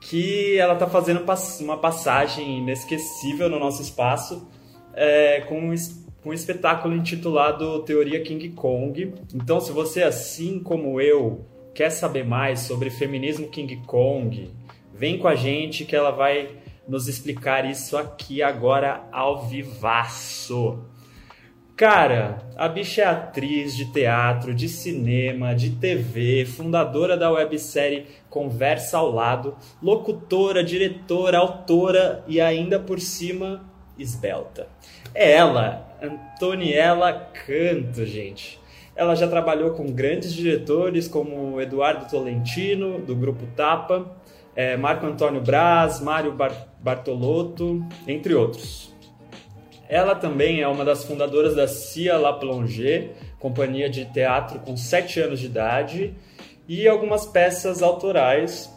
[0.00, 1.24] Que ela tá fazendo
[1.60, 4.48] uma passagem inesquecível no nosso espaço
[4.94, 5.74] é, com um,
[6.24, 9.14] um espetáculo intitulado Teoria King Kong.
[9.34, 11.44] Então, se você, assim como eu,
[11.74, 14.50] quer saber mais sobre feminismo King Kong,
[14.92, 16.50] vem com a gente que ela vai
[16.88, 20.82] nos explicar isso aqui agora ao vivaço.
[21.76, 28.98] Cara, a bicha é atriz de teatro, de cinema, de TV, fundadora da websérie Conversa
[28.98, 33.68] ao Lado, locutora, diretora, autora e ainda por cima
[33.98, 34.68] esbelta.
[35.14, 38.60] É ela, Antoniela Canto, gente.
[38.96, 44.16] Ela já trabalhou com grandes diretores como Eduardo Tolentino, do Grupo Tapa,
[44.56, 48.92] é, Marco Antônio Braz, Mário Bar Bartolotto, entre outros.
[49.88, 55.20] Ela também é uma das fundadoras da Cia La Plongée, companhia de teatro com 7
[55.20, 56.14] anos de idade,
[56.68, 58.73] e algumas peças autorais.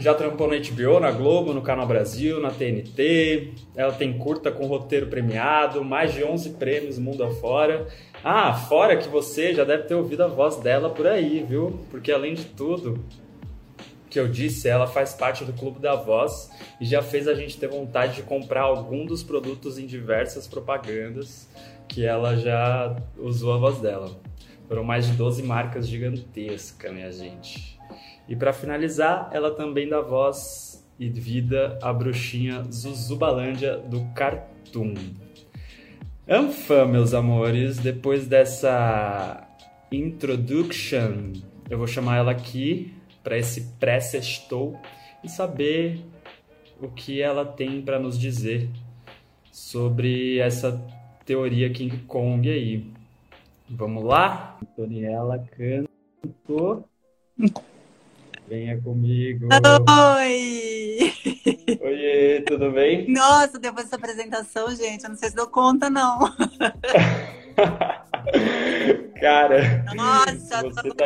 [0.00, 3.52] Já trampou na HBO, na Globo, no Canal Brasil, na TNT.
[3.76, 7.86] Ela tem curta com roteiro premiado, mais de 11 prêmios mundo afora.
[8.24, 11.78] Ah, fora que você já deve ter ouvido a voz dela por aí, viu?
[11.90, 13.04] Porque além de tudo,
[14.08, 17.58] que eu disse, ela faz parte do Clube da Voz e já fez a gente
[17.58, 21.46] ter vontade de comprar algum dos produtos em diversas propagandas
[21.86, 24.18] que ela já usou a voz dela.
[24.66, 27.79] Foram mais de 12 marcas gigantescas, minha gente.
[28.28, 34.94] E para finalizar, ela também dá voz e vida à bruxinha Zuzubalândia do Cartoon.
[36.28, 39.48] Anfã, meus amores, depois dessa
[39.90, 41.32] introduction,
[41.68, 44.78] eu vou chamar ela aqui para esse pré-sextou
[45.24, 46.04] e saber
[46.80, 48.68] o que ela tem para nos dizer
[49.50, 50.80] sobre essa
[51.24, 52.86] teoria King Kong aí.
[53.68, 54.58] Vamos lá?
[54.62, 56.84] Antoniela Canto.
[58.50, 59.46] Venha comigo.
[60.18, 61.12] Oi!
[61.80, 63.08] Oi, tudo bem?
[63.08, 66.18] Nossa, depois dessa apresentação, gente, eu não sei se dou conta, não.
[69.20, 71.04] Cara, Nossa, você tá...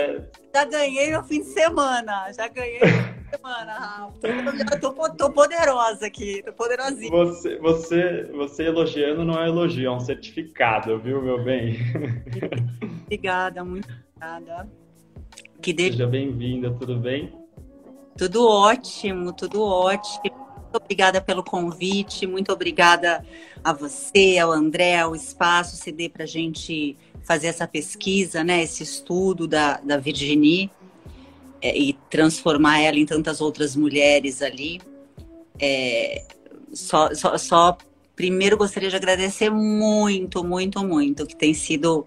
[0.54, 2.32] já ganhei meu fim de semana.
[2.32, 4.26] Já ganhei meu fim de semana, Rafa.
[4.70, 7.10] Já tô, tô poderosa aqui, tô poderosinha.
[7.10, 11.76] Você, você, você elogiando não é elogio, é um certificado, viu, meu bem?
[13.04, 13.86] Obrigada, muito
[14.16, 14.83] obrigada.
[15.60, 17.32] Que Seja bem-vinda, tudo bem?
[18.16, 20.20] Tudo ótimo, tudo ótimo.
[20.24, 23.24] Muito obrigada pelo convite, muito obrigada
[23.62, 28.82] a você, ao André, ao espaço CD para a gente fazer essa pesquisa, né, esse
[28.82, 30.70] estudo da, da Virginie
[31.62, 34.80] é, e transformar ela em tantas outras mulheres ali.
[35.58, 36.26] É,
[36.72, 37.78] só, só, só
[38.14, 42.06] primeiro gostaria de agradecer muito, muito, muito, que tem sido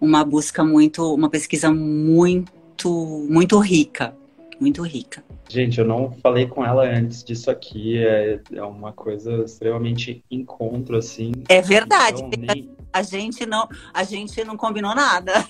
[0.00, 2.52] uma busca muito, uma pesquisa muito,
[2.90, 4.14] muito rica,
[4.60, 5.24] muito rica.
[5.48, 10.96] Gente, eu não falei com ela antes disso aqui, é, é uma coisa extremamente encontro,
[10.96, 11.32] assim.
[11.48, 12.22] É verdade.
[12.22, 12.70] Então, nem...
[12.92, 15.46] A gente não, a gente não combinou nada.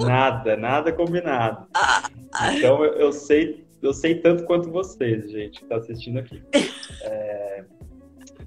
[0.00, 1.66] Nada, nada combinado.
[2.54, 6.42] Então eu, eu sei, eu sei tanto quanto vocês, gente, que tá assistindo aqui.
[7.02, 7.64] É...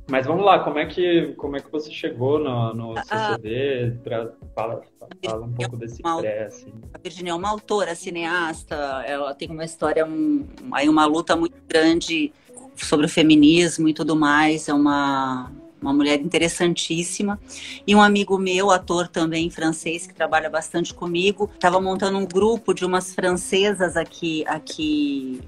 [0.09, 3.97] Mas vamos lá, como é que, como é que você chegou no, no CCD?
[4.03, 4.81] Pra, fala,
[5.25, 6.73] fala um pouco desse pré, assim.
[6.93, 11.57] A Virginia é uma autora, cineasta, ela tem uma história, um, aí uma luta muito
[11.67, 12.31] grande
[12.75, 15.51] sobre o feminismo e tudo mais, é uma,
[15.81, 17.37] uma mulher interessantíssima.
[17.85, 22.73] E um amigo meu, ator também francês, que trabalha bastante comigo, estava montando um grupo
[22.73, 25.41] de umas francesas aqui, aqui,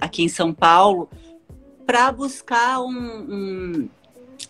[0.00, 1.10] aqui em São Paulo,
[1.86, 3.88] para buscar um, um,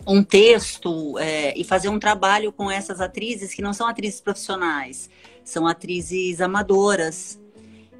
[0.07, 5.09] um texto é, e fazer um trabalho com essas atrizes que não são atrizes profissionais,
[5.43, 7.39] são atrizes amadoras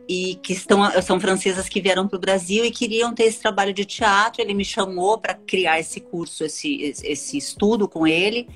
[0.10, 3.74] e que estão, são francesas que vieram para o Brasil e queriam ter esse trabalho
[3.74, 4.42] de teatro.
[4.42, 8.48] Ele me chamou para criar esse curso, esse, esse estudo com ele.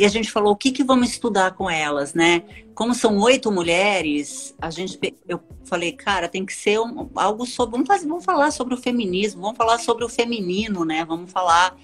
[0.00, 2.42] E a gente falou o que, que vamos estudar com elas, né?
[2.74, 4.98] Como são oito mulheres, a gente,
[5.28, 8.78] eu falei, cara, tem que ser um, algo sobre, vamos, fazer, vamos falar sobre o
[8.78, 11.04] feminismo, vamos falar sobre o feminino, né?
[11.04, 11.76] Vamos falar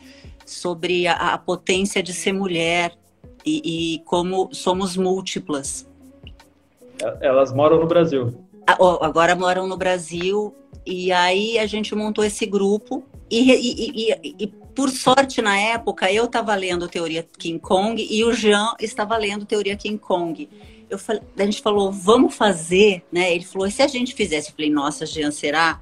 [0.46, 2.96] sobre a, a potência de ser mulher
[3.44, 5.86] e, e como somos múltiplas.
[7.20, 10.52] Elas moram no Brasil agora moram no Brasil
[10.84, 16.12] e aí a gente montou esse grupo e, e, e, e por sorte na época
[16.12, 20.48] eu estava lendo Teoria King Kong e o Jean estava lendo Teoria King Kong.
[20.88, 23.34] Eu falei, a gente falou, vamos fazer, né?
[23.34, 24.50] Ele falou, e se a gente fizesse?
[24.50, 25.80] Eu falei, nossa, Jean, será?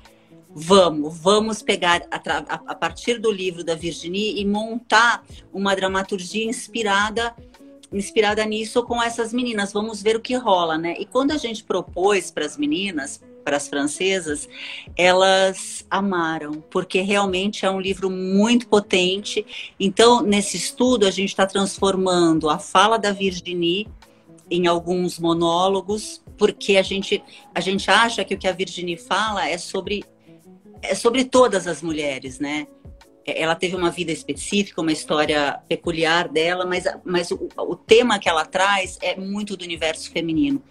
[0.56, 6.44] Vamos, vamos pegar a, a, a partir do livro da Virginie e montar uma dramaturgia
[6.44, 7.34] inspirada
[7.96, 9.72] inspirada nisso com essas meninas.
[9.72, 10.94] Vamos ver o que rola, né?
[10.98, 14.48] E quando a gente propôs para as meninas, para as francesas,
[14.96, 19.44] elas amaram, porque realmente é um livro muito potente.
[19.78, 23.86] Então, nesse estudo, a gente está transformando a fala da Virginie
[24.50, 27.22] em alguns monólogos, porque a gente,
[27.54, 30.04] a gente acha que o que a Virginie fala é sobre,
[30.82, 32.66] é sobre todas as mulheres, né?
[33.26, 38.28] Ela teve uma vida específica, uma história peculiar dela, mas, mas o, o tema que
[38.28, 40.62] ela traz é muito do universo feminino.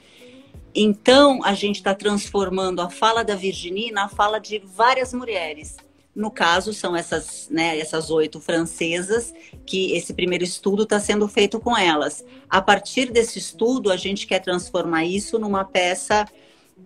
[0.75, 5.77] Então, a gente está transformando a fala da Virginie na fala de várias mulheres.
[6.15, 9.33] No caso, são essas, né, essas oito francesas,
[9.65, 12.23] que esse primeiro estudo está sendo feito com elas.
[12.49, 16.25] A partir desse estudo, a gente quer transformar isso numa peça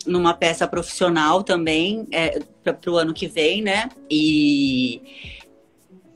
[0.06, 3.90] numa peça profissional também é, para o ano que vem, né?
[4.10, 5.02] E,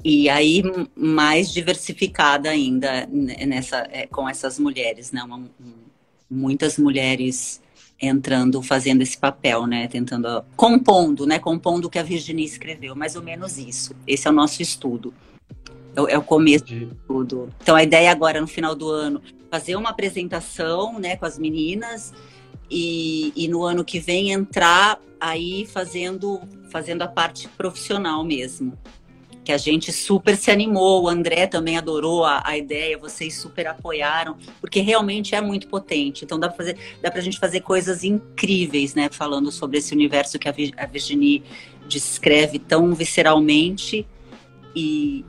[0.04, 0.64] e aí
[0.96, 5.24] mais diversificada ainda nessa é, com essas mulheres, né?
[5.24, 5.44] Uma,
[6.30, 7.62] muitas mulheres
[8.02, 9.88] entrando, fazendo esse papel, né?
[9.88, 11.38] Tentando, compondo, né?
[11.38, 13.96] Compondo o que a Virginia escreveu, mais ou menos isso.
[14.08, 15.14] Esse é o nosso estudo.
[15.96, 17.50] É, é o começo de tudo.
[17.62, 19.22] Então a ideia agora, no final do ano,
[19.52, 22.14] fazer uma apresentação, né, com as meninas
[22.70, 26.42] e, e no ano que vem entrar aí fazendo,
[26.72, 28.76] fazendo a parte profissional mesmo
[29.44, 33.68] que a gente super se animou, o André também adorou a, a, ideia, vocês super
[33.68, 36.24] apoiaram, porque realmente é muito potente.
[36.24, 40.38] Então dá para fazer, dá pra gente fazer coisas incríveis, né, falando sobre esse universo
[40.38, 41.44] que a, a Virginie
[41.88, 44.06] descreve tão visceralmente
[44.76, 45.26] e,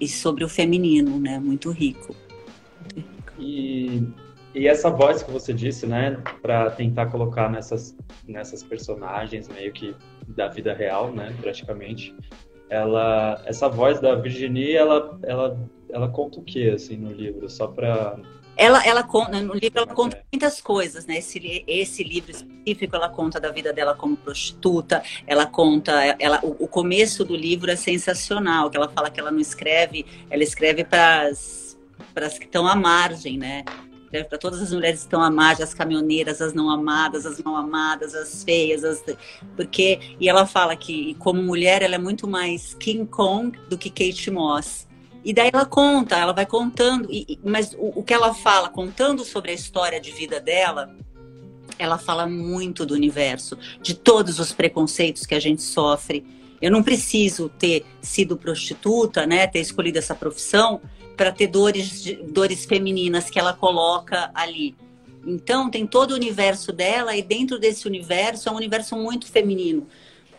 [0.00, 2.14] e sobre o feminino, né, muito rico.
[3.38, 4.00] E,
[4.54, 9.94] e essa voz que você disse, né, para tentar colocar nessas nessas personagens meio que
[10.28, 12.14] da vida real, né, praticamente
[12.68, 15.58] ela essa voz da Virginie ela ela
[15.90, 18.18] ela conta o que assim no livro só para
[18.56, 21.18] ela, ela conta, no livro ela conta muitas coisas, né?
[21.18, 26.64] Esse, esse livro específico ela conta da vida dela como prostituta, ela conta, ela, o,
[26.64, 30.84] o começo do livro é sensacional, que ela fala que ela não escreve, ela escreve
[30.84, 31.76] para as
[32.38, 33.64] que estão à margem, né?
[34.22, 38.14] Para todas as mulheres que estão amadas, as caminhoneiras, as não amadas, as mal amadas,
[38.14, 39.02] as feias, as...
[39.56, 43.90] porque e ela fala que como mulher ela é muito mais King Kong do que
[43.90, 44.86] Kate Moss.
[45.24, 49.24] E daí ela conta, ela vai contando, e, mas o, o que ela fala, contando
[49.24, 50.94] sobre a história de vida dela,
[51.78, 56.24] ela fala muito do universo, de todos os preconceitos que a gente sofre.
[56.60, 60.80] Eu não preciso ter sido prostituta, né, ter escolhido essa profissão
[61.16, 64.74] para ter dores, dores femininas que ela coloca ali.
[65.26, 69.86] Então, tem todo o universo dela, e dentro desse universo é um universo muito feminino.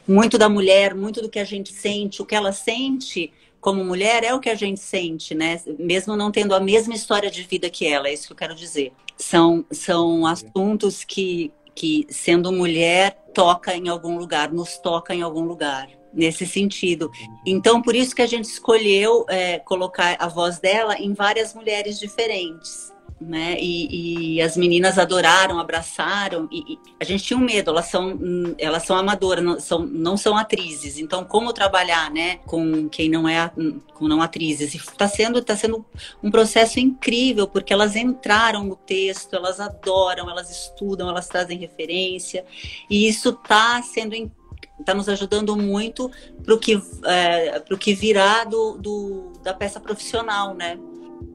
[0.08, 2.22] Muito da mulher, muito do que a gente sente.
[2.22, 5.60] O que ela sente como mulher é o que a gente sente, né?
[5.80, 8.54] Mesmo não tendo a mesma história de vida que ela, é isso que eu quero
[8.54, 8.94] dizer.
[9.18, 15.42] São, são assuntos que, que, sendo mulher, toca em algum lugar, nos toca em algum
[15.42, 17.12] lugar nesse sentido.
[17.46, 22.00] Então, por isso que a gente escolheu é, colocar a voz dela em várias mulheres
[22.00, 22.96] diferentes.
[23.20, 23.58] Né?
[23.60, 26.50] E, e as meninas adoraram, abraçaram.
[26.52, 28.20] E, e, a gente tinha um medo, elas são,
[28.58, 30.98] elas são amadoras, não são, não são atrizes.
[31.00, 33.50] Então, como trabalhar, né, com quem não é,
[33.94, 34.76] com não atrizes?
[34.76, 35.86] Está sendo, tá sendo
[36.22, 42.46] um processo incrível porque elas entraram no texto, elas adoram, elas estudam, elas trazem referência
[42.90, 44.45] e isso está sendo incrível
[44.80, 46.12] está nos ajudando muito
[46.44, 50.78] para o que, é, que virá do, do, da peça profissional, né?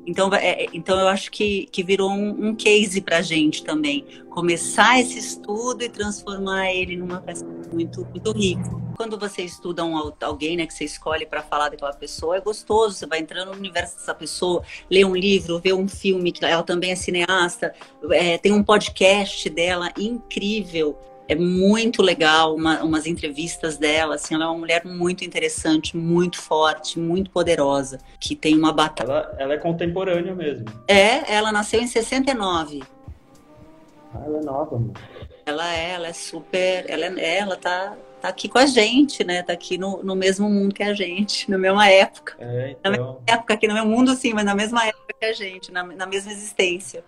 [0.07, 4.05] Então, é, então eu acho que, que virou um, um case para a gente também.
[4.28, 8.80] Começar esse estudo e transformar ele numa peça muito, muito rico.
[8.97, 12.97] Quando você estuda um, alguém né, que você escolhe para falar daquela pessoa, é gostoso.
[12.97, 16.62] Você vai entrando no universo dessa pessoa, lê um livro, vê um filme, que ela
[16.62, 17.74] também é cineasta,
[18.11, 20.99] é, tem um podcast dela incrível
[21.31, 24.16] é muito legal uma, umas entrevistas dela.
[24.16, 29.09] Assim, ela é uma mulher muito interessante, muito forte, muito poderosa, que tem uma batalha.
[29.09, 30.66] Ela, ela é contemporânea mesmo.
[30.89, 32.83] É, ela nasceu em 69.
[34.12, 34.95] Ah, ela é nova, mano.
[35.47, 36.85] Ela é, ela é super.
[36.91, 39.45] Ela, é, ela tá, tá aqui com a gente, né?
[39.45, 42.35] Tá aqui no, no mesmo mundo que a gente, na mesma época.
[42.41, 42.91] É, então...
[42.91, 45.70] Na mesma época, aqui no mesmo mundo, sim, mas na mesma época que a gente,
[45.70, 47.05] na, na mesma existência.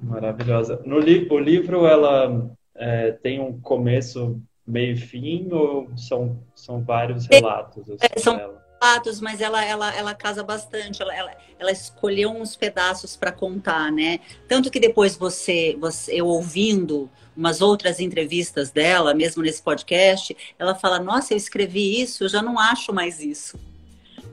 [0.00, 0.80] Maravilhosa.
[0.84, 6.82] No li o livro, ela é, tem um começo, meio e fim, ou são, são
[6.82, 7.88] vários relatos?
[7.88, 11.00] Assim, é, são relatos, mas ela, ela, ela casa bastante.
[11.00, 14.20] Ela, ela, ela escolheu uns pedaços para contar, né?
[14.48, 20.74] Tanto que depois você, você, eu ouvindo umas outras entrevistas dela, mesmo nesse podcast, ela
[20.74, 23.58] fala: Nossa, eu escrevi isso, eu já não acho mais isso.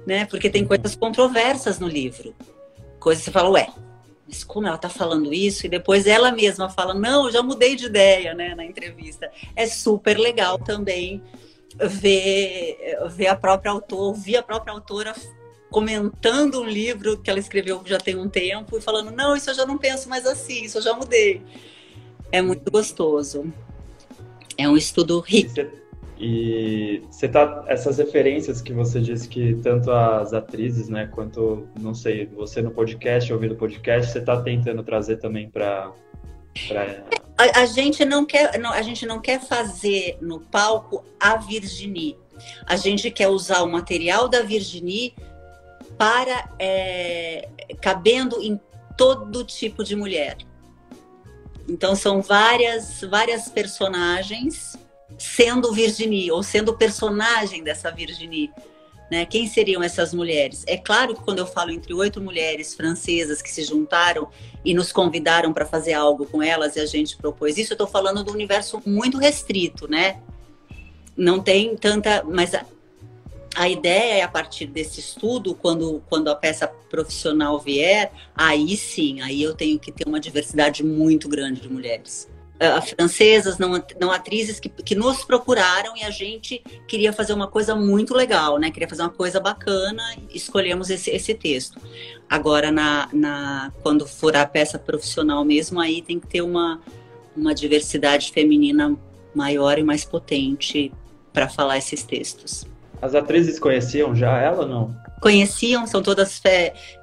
[0.05, 0.25] Né?
[0.25, 2.33] Porque tem coisas controversas no livro.
[2.99, 3.67] Coisas que você fala, ué,
[4.31, 5.65] mas como ela está falando isso?
[5.65, 9.29] E depois ela mesma fala, não, eu já mudei de ideia, né, na entrevista.
[9.57, 11.21] É super legal também
[11.77, 12.77] ver,
[13.09, 15.13] ver a própria autora, ouvir a própria autora
[15.69, 19.53] comentando um livro que ela escreveu já tem um tempo e falando, não, isso eu
[19.53, 21.41] já não penso mais assim, isso eu já mudei.
[22.31, 23.53] É muito gostoso.
[24.57, 25.80] É um estudo rico.
[26.23, 31.95] E você tá essas referências que você disse que tanto as atrizes, né, quanto não
[31.95, 35.91] sei, você no podcast, ouvindo podcast, você tá tentando trazer também para
[36.67, 37.03] pra...
[37.39, 42.15] a, a, gente não quer, não, a gente não quer fazer no palco a Virginie.
[42.67, 45.15] A gente quer usar o material da Virginie
[45.97, 47.49] para é,
[47.81, 48.61] cabendo em
[48.95, 50.37] todo tipo de mulher.
[51.67, 54.70] Então são várias várias personagens
[55.21, 58.51] sendo Virginie, ou sendo personagem dessa Virginie.
[59.09, 59.23] Né?
[59.25, 60.63] Quem seriam essas mulheres?
[60.65, 64.29] É claro que quando eu falo entre oito mulheres francesas que se juntaram
[64.65, 67.87] e nos convidaram para fazer algo com elas e a gente propôs isso, eu estou
[67.87, 70.19] falando do universo muito restrito, né?
[71.15, 72.23] Não tem tanta.
[72.23, 72.65] Mas a,
[73.55, 79.21] a ideia é a partir desse estudo, quando, quando a peça profissional vier, aí sim,
[79.21, 82.27] aí eu tenho que ter uma diversidade muito grande de mulheres
[82.61, 87.47] uh, francesas, não, não atrizes, que, que nos procuraram e a gente queria fazer uma
[87.47, 88.69] coisa muito legal, né?
[88.69, 91.79] Queria fazer uma coisa bacana, escolhemos esse, esse texto.
[92.29, 96.79] Agora, na, na, quando for a peça profissional mesmo, aí tem que ter uma,
[97.35, 98.95] uma diversidade feminina
[99.33, 100.93] maior e mais potente
[101.33, 102.65] para falar esses textos.
[103.01, 104.95] As atrizes conheciam já ela não?
[105.19, 106.41] Conheciam, são todas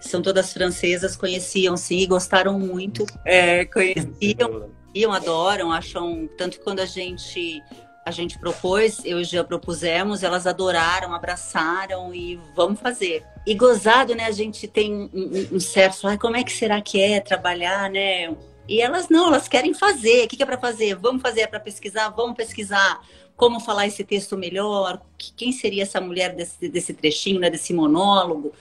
[0.01, 4.71] são todas francesas, conheciam sim, gostaram muito, é, conheciam
[5.07, 6.29] adoram, acham.
[6.37, 7.63] Tanto que quando a gente
[8.09, 13.23] a gente propôs, eu e propusemos, elas adoraram, abraçaram e vamos fazer.
[13.47, 14.25] E gozado, né?
[14.25, 18.35] A gente tem um, um certo, ah, como é que será que é trabalhar, né?
[18.67, 20.25] E elas não, elas querem fazer.
[20.25, 20.95] O que, é para fazer?
[20.95, 22.09] Vamos fazer, é para pesquisar?
[22.09, 22.99] Vamos pesquisar.
[23.37, 25.03] Como falar esse texto melhor?
[25.37, 27.51] Quem seria essa mulher desse, desse trechinho, né?
[27.51, 28.53] Desse monólogo?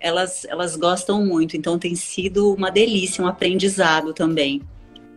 [0.00, 1.56] Elas, elas gostam muito.
[1.56, 4.60] Então tem sido uma delícia, um aprendizado também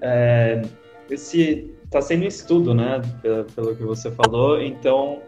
[0.01, 0.61] é,
[1.09, 3.01] esse está sendo estudo, né?
[3.21, 4.61] Pelo, pelo, que você falou.
[4.61, 5.21] Então,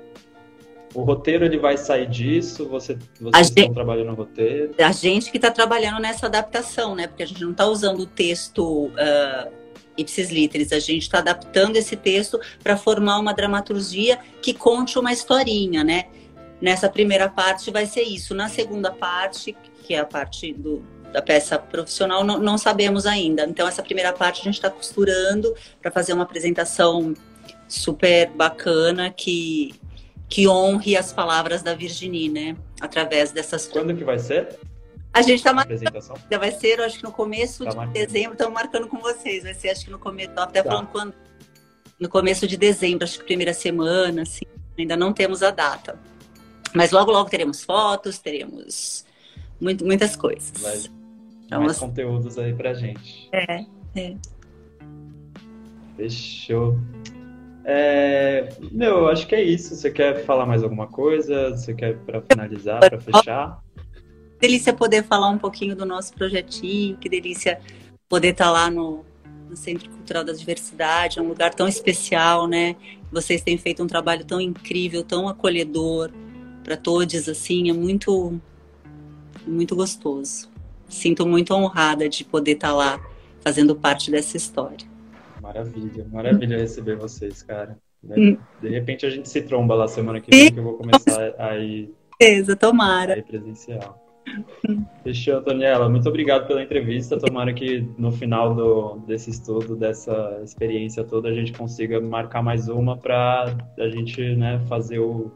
[0.93, 2.67] o roteiro ele vai sair disso.
[2.69, 4.74] Você, vocês gente, estão trabalhando no roteiro?
[4.80, 7.07] A gente que está trabalhando nessa adaptação, né?
[7.07, 9.51] Porque a gente não está usando o texto uh,
[9.97, 10.71] ipsis literis.
[10.71, 16.05] A gente está adaptando esse texto para formar uma dramaturgia que conte uma historinha, né?
[16.61, 18.34] Nessa primeira parte vai ser isso.
[18.34, 19.53] Na segunda parte,
[19.84, 20.82] que é a parte do,
[21.14, 23.45] da peça profissional, não, não sabemos ainda.
[23.45, 27.14] Então, essa primeira parte a gente está costurando para fazer uma apresentação
[27.68, 29.76] super bacana que,
[30.28, 32.57] que honre as palavras da Virginie, né?
[32.82, 33.68] Através dessas.
[33.68, 34.57] Quando que vai ser?
[35.14, 35.84] A gente está marcando.
[36.39, 37.93] Vai ser, acho que no começo tá de marcando.
[37.93, 39.43] dezembro, estamos marcando com vocês.
[39.43, 40.32] Vai ser, acho que no começo.
[40.36, 40.72] Até tá.
[40.72, 41.14] falando quando.
[41.99, 44.45] No começo de dezembro, acho que primeira semana, assim.
[44.78, 45.99] Ainda não temos a data.
[46.74, 49.05] Mas logo, logo teremos fotos, teremos
[49.61, 50.51] muito, muitas coisas.
[50.59, 51.02] Vai
[51.45, 53.29] então, mais assim, conteúdos aí pra gente.
[53.31, 53.65] É,
[53.95, 54.15] é.
[55.95, 56.77] Fechou.
[57.65, 59.75] É, meu, eu acho que é isso.
[59.75, 61.51] Você quer falar mais alguma coisa?
[61.51, 63.63] Você quer para finalizar, para fechar?
[64.39, 67.59] Delícia poder falar um pouquinho do nosso projetinho, que delícia
[68.09, 69.05] poder estar tá lá no,
[69.49, 72.75] no Centro Cultural da Diversidade, é um lugar tão especial, né?
[73.09, 76.11] Vocês têm feito um trabalho tão incrível, tão acolhedor
[76.63, 78.37] para todos, assim, é muito,
[79.47, 80.52] muito gostoso
[80.93, 82.99] sinto muito honrada de poder estar tá lá
[83.41, 84.87] fazendo parte dessa história.
[85.41, 87.77] Maravilha, maravilha receber vocês, cara.
[88.03, 88.37] Hum.
[88.61, 91.57] De repente a gente se tromba lá semana que vem, que eu vou começar a
[91.57, 91.93] ir.
[92.19, 93.13] Beleza, tomara.
[93.13, 94.03] A ir presencial.
[95.03, 95.89] Fechou, Daniela.
[95.89, 97.17] Muito obrigado pela entrevista.
[97.17, 102.69] Tomara que no final do, desse estudo, dessa experiência toda, a gente consiga marcar mais
[102.69, 105.31] uma para a gente né, fazer o,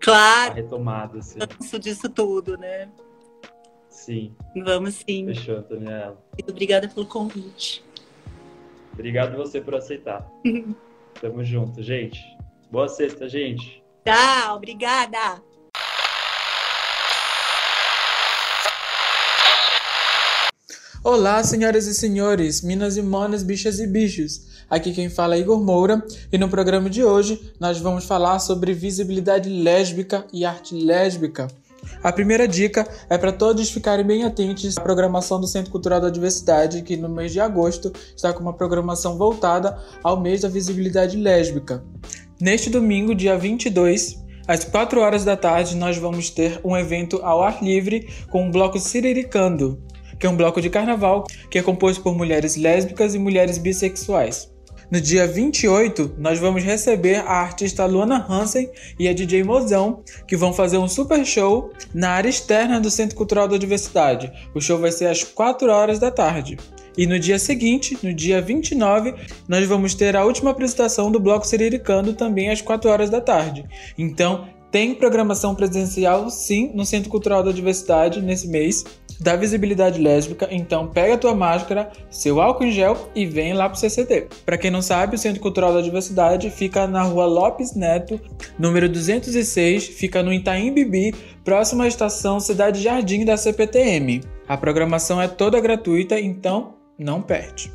[0.00, 0.52] claro.
[0.52, 1.18] a retomada.
[1.18, 1.38] Assim.
[1.78, 2.88] disso tudo, né?
[4.00, 4.34] Sim.
[4.64, 5.26] Vamos sim.
[5.26, 6.18] Fechou, Daniela.
[6.48, 7.84] Obrigada pelo convite.
[8.94, 10.26] Obrigado você por aceitar.
[11.20, 12.18] Tamo junto, gente.
[12.70, 13.82] Boa sexta, gente.
[14.02, 15.42] Tchau, obrigada.
[21.04, 24.64] Olá, senhoras e senhores, minas e monas, bichas e bichos.
[24.70, 28.72] Aqui quem fala é Igor Moura e no programa de hoje nós vamos falar sobre
[28.72, 31.48] visibilidade lésbica e arte lésbica.
[32.02, 36.08] A primeira dica é para todos ficarem bem atentos à programação do Centro Cultural da
[36.08, 41.16] Diversidade, que no mês de agosto está com uma programação voltada ao mês da visibilidade
[41.16, 41.84] lésbica.
[42.40, 44.18] Neste domingo, dia 22,
[44.48, 48.50] às 4 horas da tarde, nós vamos ter um evento ao ar livre com o
[48.50, 49.78] bloco Siriricando.
[50.18, 54.50] que é um bloco de carnaval que é composto por mulheres lésbicas e mulheres bissexuais.
[54.90, 58.68] No dia 28, nós vamos receber a artista Luana Hansen
[58.98, 63.16] e a DJ Mozão, que vão fazer um super show na área externa do Centro
[63.16, 64.32] Cultural da Diversidade.
[64.52, 66.56] O show vai ser às 4 horas da tarde.
[66.98, 69.14] E no dia seguinte, no dia 29,
[69.46, 73.64] nós vamos ter a última apresentação do Bloco Siriricando também às 4 horas da tarde.
[73.96, 78.84] Então, tem programação presencial sim no Centro Cultural da Diversidade nesse mês
[79.20, 83.78] da visibilidade lésbica, então pega tua máscara, seu álcool em gel e vem lá pro
[83.78, 84.28] CCD.
[84.46, 88.18] Para quem não sabe, o Centro Cultural da Diversidade fica na rua Lopes Neto,
[88.58, 91.14] número 206, fica no Itaim Bibi,
[91.44, 94.22] próxima à estação Cidade Jardim da CPTM.
[94.48, 97.70] A programação é toda gratuita, então não perde.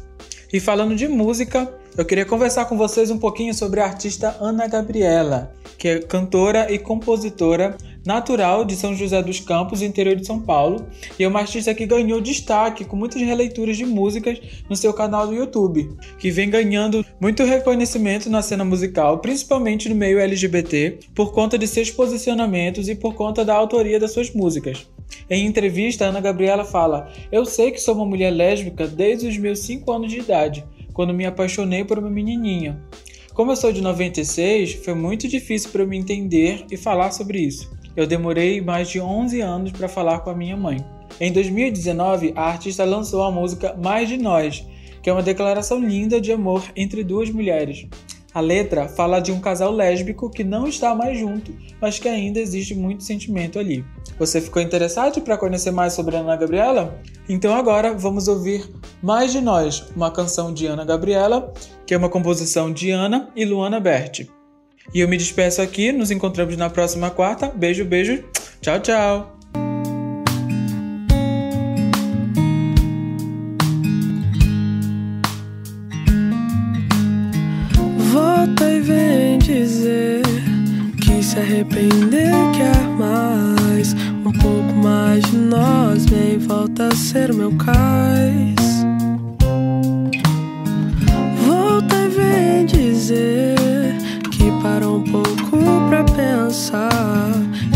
[0.51, 4.67] E falando de música, eu queria conversar com vocês um pouquinho sobre a artista Ana
[4.67, 10.39] Gabriela, que é cantora e compositora natural de São José dos Campos, interior de São
[10.39, 10.85] Paulo,
[11.17, 14.39] e é uma artista que ganhou destaque com muitas releituras de músicas
[14.69, 15.89] no seu canal do YouTube,
[16.19, 21.67] que vem ganhando muito reconhecimento na cena musical, principalmente no meio LGBT, por conta de
[21.67, 24.87] seus posicionamentos e por conta da autoria das suas músicas.
[25.29, 29.59] Em entrevista, Ana Gabriela fala: Eu sei que sou uma mulher lésbica desde os meus
[29.59, 32.79] 5 anos de idade, quando me apaixonei por uma menininha.
[33.33, 37.39] Como eu sou de 96, foi muito difícil para eu me entender e falar sobre
[37.39, 37.69] isso.
[37.95, 40.85] Eu demorei mais de 11 anos para falar com a minha mãe.
[41.19, 44.65] Em 2019, a artista lançou a música Mais de Nós,
[45.01, 47.87] que é uma declaração linda de amor entre duas mulheres.
[48.33, 52.37] A letra fala de um casal lésbico que não está mais junto, mas que ainda
[52.37, 53.85] existe muito sentimento ali.
[54.19, 57.01] Você ficou interessado para conhecer mais sobre Ana Gabriela?
[57.29, 58.69] Então agora vamos ouvir
[59.01, 61.53] Mais de Nós, uma canção de Ana Gabriela,
[61.87, 64.29] que é uma composição de Ana e Luana Berti.
[64.93, 67.47] E eu me despeço aqui, nos encontramos na próxima quarta.
[67.47, 68.23] Beijo, beijo.
[68.61, 69.37] Tchau, tchau.
[78.11, 80.21] Volta e vem dizer
[81.03, 83.93] que se arrepender quer mais.
[84.25, 88.85] Um pouco mais de nós, vem, volta a ser meu cais.
[91.45, 93.54] Volta e vem dizer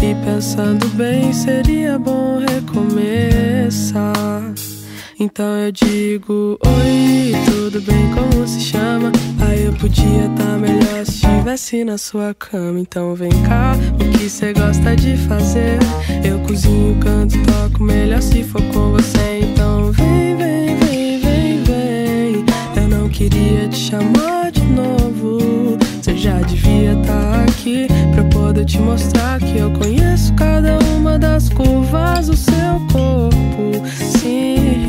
[0.01, 3.99] E pensando bem, seria bom recomeçar.
[5.19, 8.09] Então eu digo: Oi, tudo bem?
[8.13, 9.11] Como se chama?
[9.45, 12.79] Aí eu podia estar tá melhor se estivesse na sua cama.
[12.79, 15.77] Então vem cá, o que você gosta de fazer?
[16.23, 19.38] Eu cozinho, canto, toco melhor se for com você.
[28.79, 33.85] Te mostrar que eu conheço cada uma das curvas do seu corpo.
[34.17, 34.87] Sim,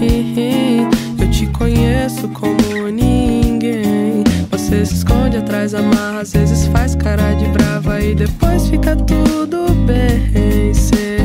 [1.18, 4.22] eu te conheço como ninguém.
[4.50, 8.94] Você se esconde atrás da marra, às vezes faz cara de brava e depois fica
[8.94, 10.72] tudo bem.
[10.72, 11.18] Você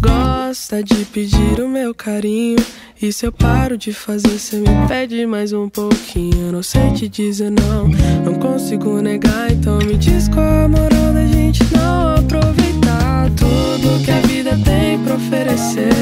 [0.00, 2.64] gosta de pedir o meu carinho.
[3.12, 6.46] Se eu paro de fazer, você me pede mais um pouquinho.
[6.46, 7.86] Eu não sei te dizer não,
[8.24, 9.52] não consigo negar.
[9.52, 14.98] Então me diz qual a moral da gente não aproveitar tudo que a vida tem
[15.04, 15.92] pra oferecer.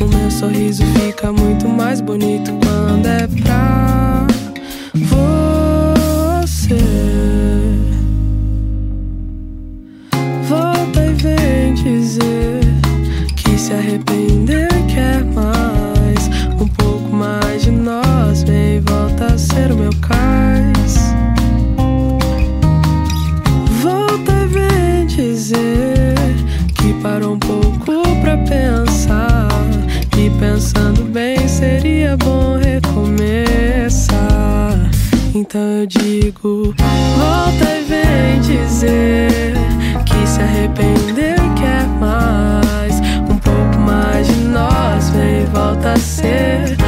[0.00, 4.26] O meu sorriso fica muito mais bonito quando é pra
[4.94, 5.39] você.
[35.50, 36.72] Então eu digo:
[37.18, 39.52] volta e vem dizer
[40.06, 43.00] que se arrependeu e quer mais.
[43.28, 46.79] Um pouco mais de nós, vem e volta a ser.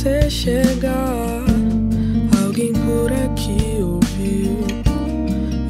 [0.00, 1.44] Você chegar.
[2.42, 4.56] Alguém por aqui ouviu.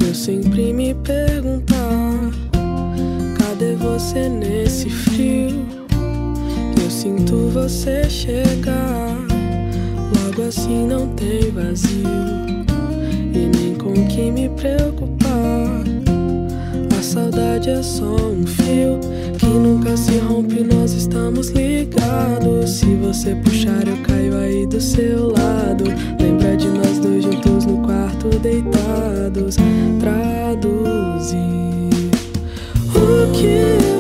[0.06, 2.30] Eu sempre me perguntar
[3.76, 5.66] você nesse frio.
[6.80, 9.16] Eu sinto você chegar.
[10.14, 12.06] Logo assim não tem vazio.
[13.34, 15.82] E nem com que me preocupar.
[16.96, 19.00] A saudade é só um fio
[19.52, 20.62] nunca se rompe.
[20.62, 22.70] Nós estamos ligados.
[22.70, 25.84] Se você puxar, eu caio aí do seu lado.
[26.20, 29.56] Lembra de nós dois juntos no quarto, deitados.
[30.00, 31.40] Traduzir
[32.94, 33.99] o que você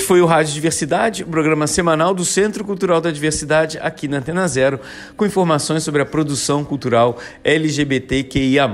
[0.00, 4.16] Esse foi o Rádio Diversidade, o programa semanal do Centro Cultural da Diversidade aqui na
[4.16, 4.80] Antena Zero,
[5.14, 8.66] com informações sobre a produção cultural LGBTQIA+.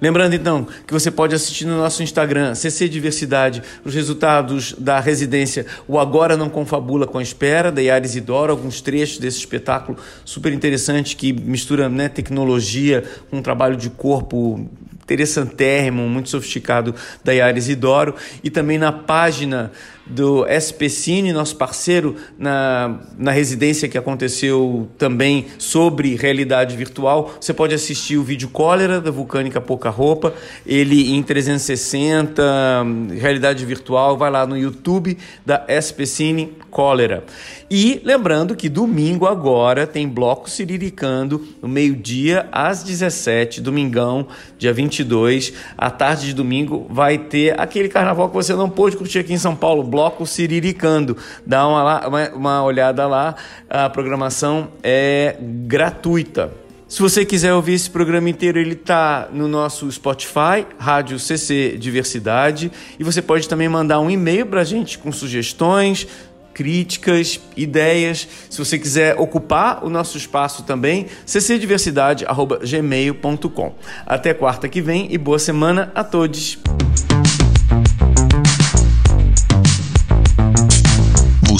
[0.00, 5.66] Lembrando então que você pode assistir no nosso Instagram, CC Diversidade, os resultados da residência
[5.88, 10.52] O Agora Não Confabula com a Espera, da Yara Isidoro, alguns trechos desse espetáculo super
[10.52, 14.64] interessante que mistura né, tecnologia com um trabalho de corpo
[15.02, 16.94] interessantérrimo, muito sofisticado
[17.24, 19.72] da Yara Isidoro, e também na página
[20.06, 27.34] do SP Cine, nosso parceiro na, na residência que aconteceu também sobre realidade virtual.
[27.40, 30.34] Você pode assistir o vídeo Cólera da Vulcânica Pouca Roupa,
[30.64, 32.42] ele em 360,
[33.18, 37.24] realidade virtual, vai lá no YouTube da SP Cine Cólera.
[37.70, 45.52] E lembrando que domingo agora tem bloco Siriricando, no meio-dia às 17, domingão, dia 22,
[45.76, 49.38] à tarde de domingo, vai ter aquele carnaval que você não pôde curtir aqui em
[49.38, 51.16] São Paulo, bloco Siriricando.
[51.46, 53.34] Dá uma, uma, uma olhada lá,
[53.68, 56.52] a programação é gratuita.
[56.86, 62.70] Se você quiser ouvir esse programa inteiro, ele está no nosso Spotify, Rádio CC Diversidade,
[62.98, 66.06] e você pode também mandar um e-mail para a gente com sugestões,
[66.52, 68.28] críticas, ideias.
[68.50, 73.74] Se você quiser ocupar o nosso espaço também, ccdiversidade@gmail.com.
[74.06, 76.58] Até quarta que vem e boa semana a todos.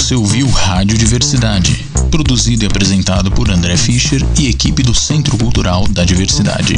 [0.07, 5.85] Você ouviu Rádio Diversidade, produzido e apresentado por André Fischer e equipe do Centro Cultural
[5.89, 6.77] da Diversidade.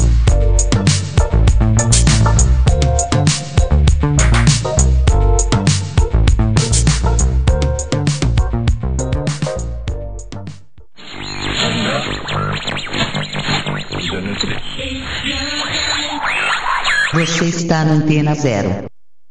[17.13, 18.87] Você está na Antena Zero.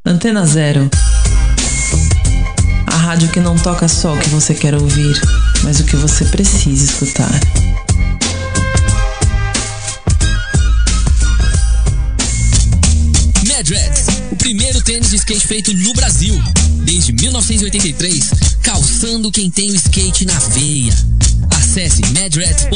[0.05, 0.87] Antena Zero.
[3.07, 5.17] Rádio que não toca só o que você quer ouvir,
[5.63, 7.31] mas o que você precisa escutar.
[13.47, 16.37] Madrex, o primeiro tênis de skate feito no Brasil.
[16.83, 18.29] Desde 1983,
[18.61, 20.93] calçando quem tem o skate na veia.
[21.55, 22.75] Acesse madrex.com.br.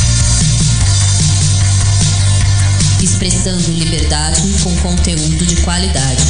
[3.01, 6.23] Expressando liberdade com conteúdo de qualidade.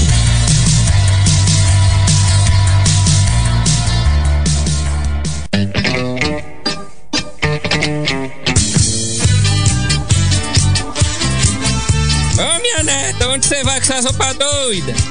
[12.40, 15.11] Ô minha neta, onde você vai com essas roupas doidas?